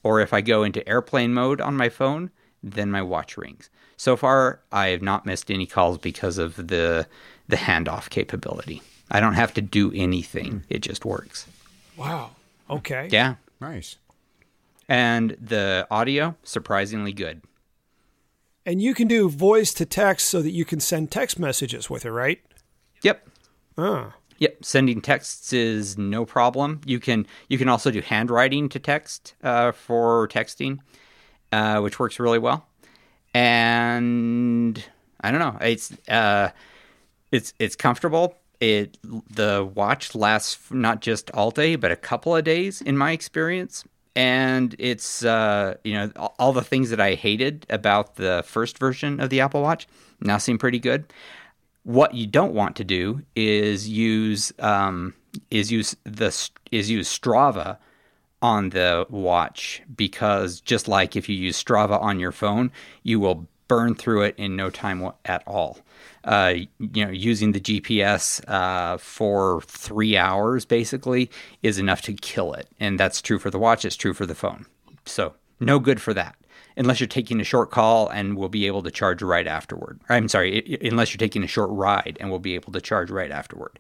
[0.04, 2.32] or if I go into airplane mode on my phone,
[2.64, 3.70] then my watch rings.
[3.98, 7.08] So far, I have not missed any calls because of the
[7.48, 8.82] the handoff capability.
[9.10, 11.48] I don't have to do anything; it just works.
[11.98, 12.32] Wow.
[12.70, 13.10] Okay.
[13.12, 13.36] Yeah.
[13.60, 13.98] Nice
[14.92, 17.42] and the audio surprisingly good.
[18.66, 22.06] And you can do voice to text so that you can send text messages with
[22.06, 22.42] it, right?
[23.02, 23.26] Yep.
[23.78, 24.14] Ah.
[24.40, 26.82] Yep, sending texts is no problem.
[26.86, 30.80] You can you can also do handwriting to text uh, for texting,
[31.52, 32.66] uh, which works really well.
[33.34, 34.84] And
[35.22, 36.50] I don't know, it's uh,
[37.32, 38.36] it's it's comfortable.
[38.60, 43.12] It the watch lasts not just all day, but a couple of days in my
[43.12, 43.86] experience.
[44.16, 49.20] And it's uh, you know all the things that I hated about the first version
[49.20, 49.88] of the Apple Watch
[50.20, 51.06] now seem pretty good.
[51.84, 55.14] What you don't want to do is use um,
[55.50, 56.28] is use the
[56.72, 57.78] is use Strava
[58.42, 62.72] on the watch because just like if you use Strava on your phone,
[63.04, 65.80] you will burn through it in no time at all.
[66.24, 71.32] Uh, you know, using the GPS uh, for three hours basically
[71.64, 73.86] is enough to kill it, and that's true for the watch.
[73.86, 74.66] It's true for the phone.
[75.06, 76.36] So no good for that
[76.78, 80.00] unless you're taking a short call and we'll be able to charge right afterward.
[80.10, 83.32] I'm sorry, unless you're taking a short ride and we'll be able to charge right
[83.32, 83.78] afterward.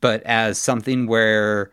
[0.00, 1.70] But as something where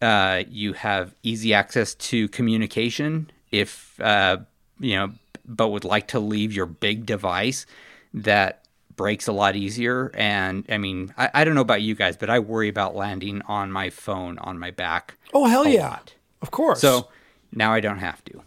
[0.00, 4.38] uh, you have easy access to communication, if uh,
[4.78, 5.12] you know,
[5.46, 7.66] but would like to leave your big device,
[8.12, 8.64] that
[8.96, 10.10] breaks a lot easier.
[10.14, 13.42] And I mean, I, I don't know about you guys, but I worry about landing
[13.42, 15.16] on my phone on my back.
[15.32, 16.14] Oh hell yeah, lot.
[16.42, 16.80] of course.
[16.80, 17.08] So
[17.52, 18.42] now I don't have to.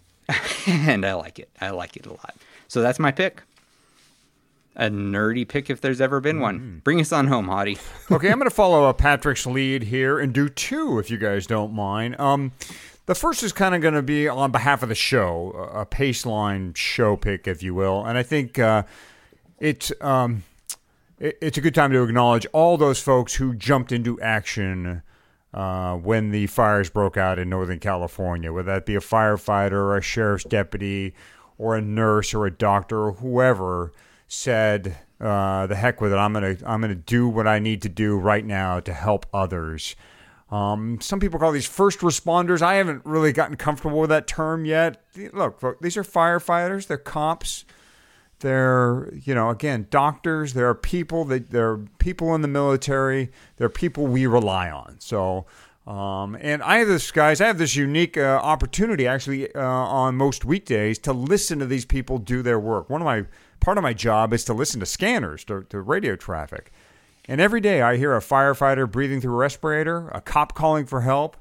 [0.68, 1.50] and I like it.
[1.60, 2.36] I like it a lot.
[2.68, 3.42] So that's my pick.
[4.80, 6.60] A nerdy pick if there's ever been one.
[6.60, 6.84] Mm.
[6.86, 7.78] Bring us on home, Hottie.
[8.12, 11.46] okay, I'm going to follow up Patrick's lead here and do two if you guys
[11.46, 12.18] don't mind.
[12.18, 12.54] Um,
[13.06, 16.74] the first is kind of going to be on behalf of the show, a Paceline
[16.78, 18.06] show pick, if you will.
[18.06, 18.84] And I think uh,
[19.60, 20.44] it's um,
[21.20, 25.02] it, it's a good time to acknowledge all those folks who jumped into action
[25.54, 29.98] uh, when the fires broke out in Northern California, whether that be a firefighter or
[29.98, 31.14] a sheriff's deputy
[31.58, 33.92] or a nurse or a doctor or whoever
[34.30, 36.16] said, uh, "The heck with it!
[36.16, 39.98] I'm gonna I'm gonna do what I need to do right now to help others."
[40.52, 42.62] Um, some people call these first responders.
[42.62, 45.04] I haven't really gotten comfortable with that term yet.
[45.34, 46.88] Look, these are firefighters.
[46.88, 47.66] They're cops.
[48.40, 50.54] They're, you know, again, doctors.
[50.54, 53.32] There are people that there are people in the military.
[53.58, 54.96] There are people we rely on.
[55.00, 55.46] So,
[55.86, 57.42] um, and I have this, guys.
[57.42, 61.86] I have this unique uh, opportunity actually uh, on most weekdays to listen to these
[61.86, 62.90] people do their work.
[62.90, 63.26] One of my
[63.60, 66.72] part of my job is to listen to scanners to, to radio traffic,
[67.28, 71.02] and every day I hear a firefighter breathing through a respirator, a cop calling for
[71.02, 71.38] help,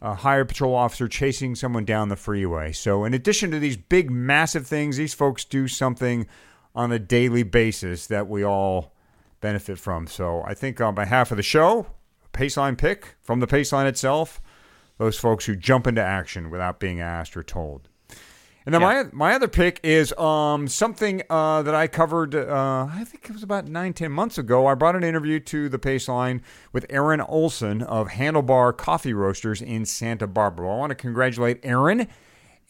[0.00, 2.72] a hired patrol officer chasing someone down the freeway.
[2.72, 6.26] So, in addition to these big, massive things, these folks do something
[6.74, 8.92] on a daily basis that we all
[9.40, 10.06] benefit from.
[10.06, 11.86] So, I think on behalf of the show,
[12.32, 14.40] Paceline pick from the Paceline itself,
[14.98, 17.88] those folks who jump into action without being asked or told.
[18.66, 19.02] And then yeah.
[19.02, 22.34] my my other pick is um, something uh, that I covered.
[22.34, 24.66] Uh, I think it was about nine ten months ago.
[24.66, 26.40] I brought an interview to the Paceline
[26.72, 30.72] with Aaron Olson of Handlebar Coffee Roasters in Santa Barbara.
[30.72, 32.08] I want to congratulate Aaron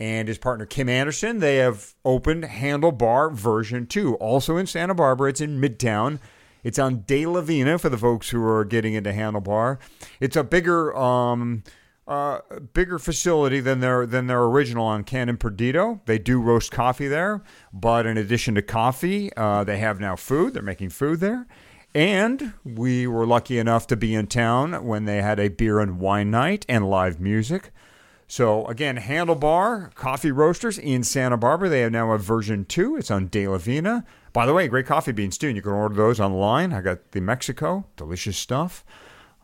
[0.01, 1.39] and his partner Kim Anderson.
[1.39, 5.29] They have opened Handlebar version two, also in Santa Barbara.
[5.29, 6.19] It's in Midtown.
[6.65, 9.79] It's on De La Vina for the folks who are getting into Handlebar.
[10.19, 10.97] It's a bigger.
[10.97, 11.63] Um,
[12.07, 12.41] uh,
[12.73, 16.01] bigger facility than their than their original on Canon Perdido.
[16.07, 17.43] They do roast coffee there,
[17.73, 20.55] but in addition to coffee, uh, they have now food.
[20.55, 21.47] They're making food there.
[21.95, 26.01] And we were lucky enough to be in town when they had a beer and
[26.01, 27.71] wine night and live music.
[28.27, 31.69] So again, Handlebar Coffee Roasters in Santa Barbara.
[31.69, 32.97] They have now a version two.
[32.97, 34.05] It's on De La Vina.
[34.33, 35.49] By the way, great coffee beans too.
[35.49, 36.73] And you can order those online.
[36.73, 38.85] I got the Mexico, delicious stuff.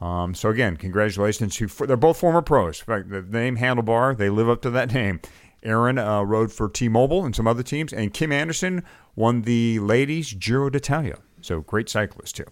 [0.00, 2.80] Um, so again, congratulations to they're both former pros.
[2.80, 5.20] In fact, the name Handlebar, they live up to that name.
[5.62, 8.82] Aaron uh, rode for T-Mobile and some other teams, and Kim Anderson
[9.14, 11.18] won the ladies Giro d'Italia.
[11.42, 12.46] So great cyclist too,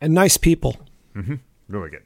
[0.00, 0.76] and nice people.
[1.16, 1.34] Mm-hmm.
[1.68, 2.04] Really good,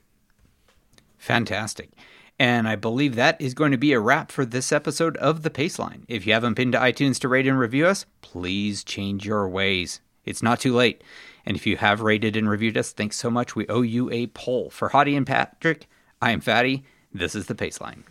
[1.19, 1.91] fantastic.
[2.39, 5.51] And I believe that is going to be a wrap for this episode of The
[5.51, 6.05] Paceline.
[6.09, 10.01] If you haven't been to iTunes to rate and review us, please change your ways.
[10.25, 11.05] It's not too late.
[11.47, 13.57] And if you have rated and reviewed us, thanks so much.
[13.57, 14.71] We owe you a poll.
[14.71, 15.89] For Hottie and Patrick,
[16.21, 16.85] I am Fatty.
[17.13, 18.03] This is the Paceline.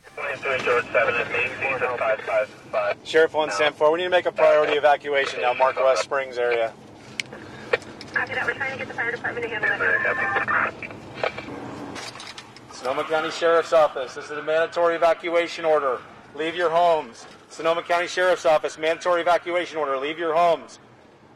[3.03, 6.37] Sheriff 1 Sam 4, we need to make a priority evacuation now, Mark West Springs
[6.37, 6.73] area.
[8.13, 8.45] Copy that.
[8.45, 10.73] We're trying to get the fire department to handle that.
[12.71, 15.99] Sonoma County Sheriff's Office, this is a mandatory evacuation order.
[16.35, 17.25] Leave your homes.
[17.49, 19.97] Sonoma County Sheriff's Office, mandatory evacuation order.
[19.97, 20.79] Leave your homes.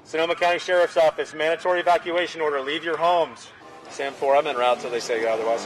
[0.06, 2.60] Sonoma County Sheriff's Office, mandatory evacuation order.
[2.60, 3.48] Leave your homes.
[3.90, 5.66] Sam 4, I'm en route until they say otherwise.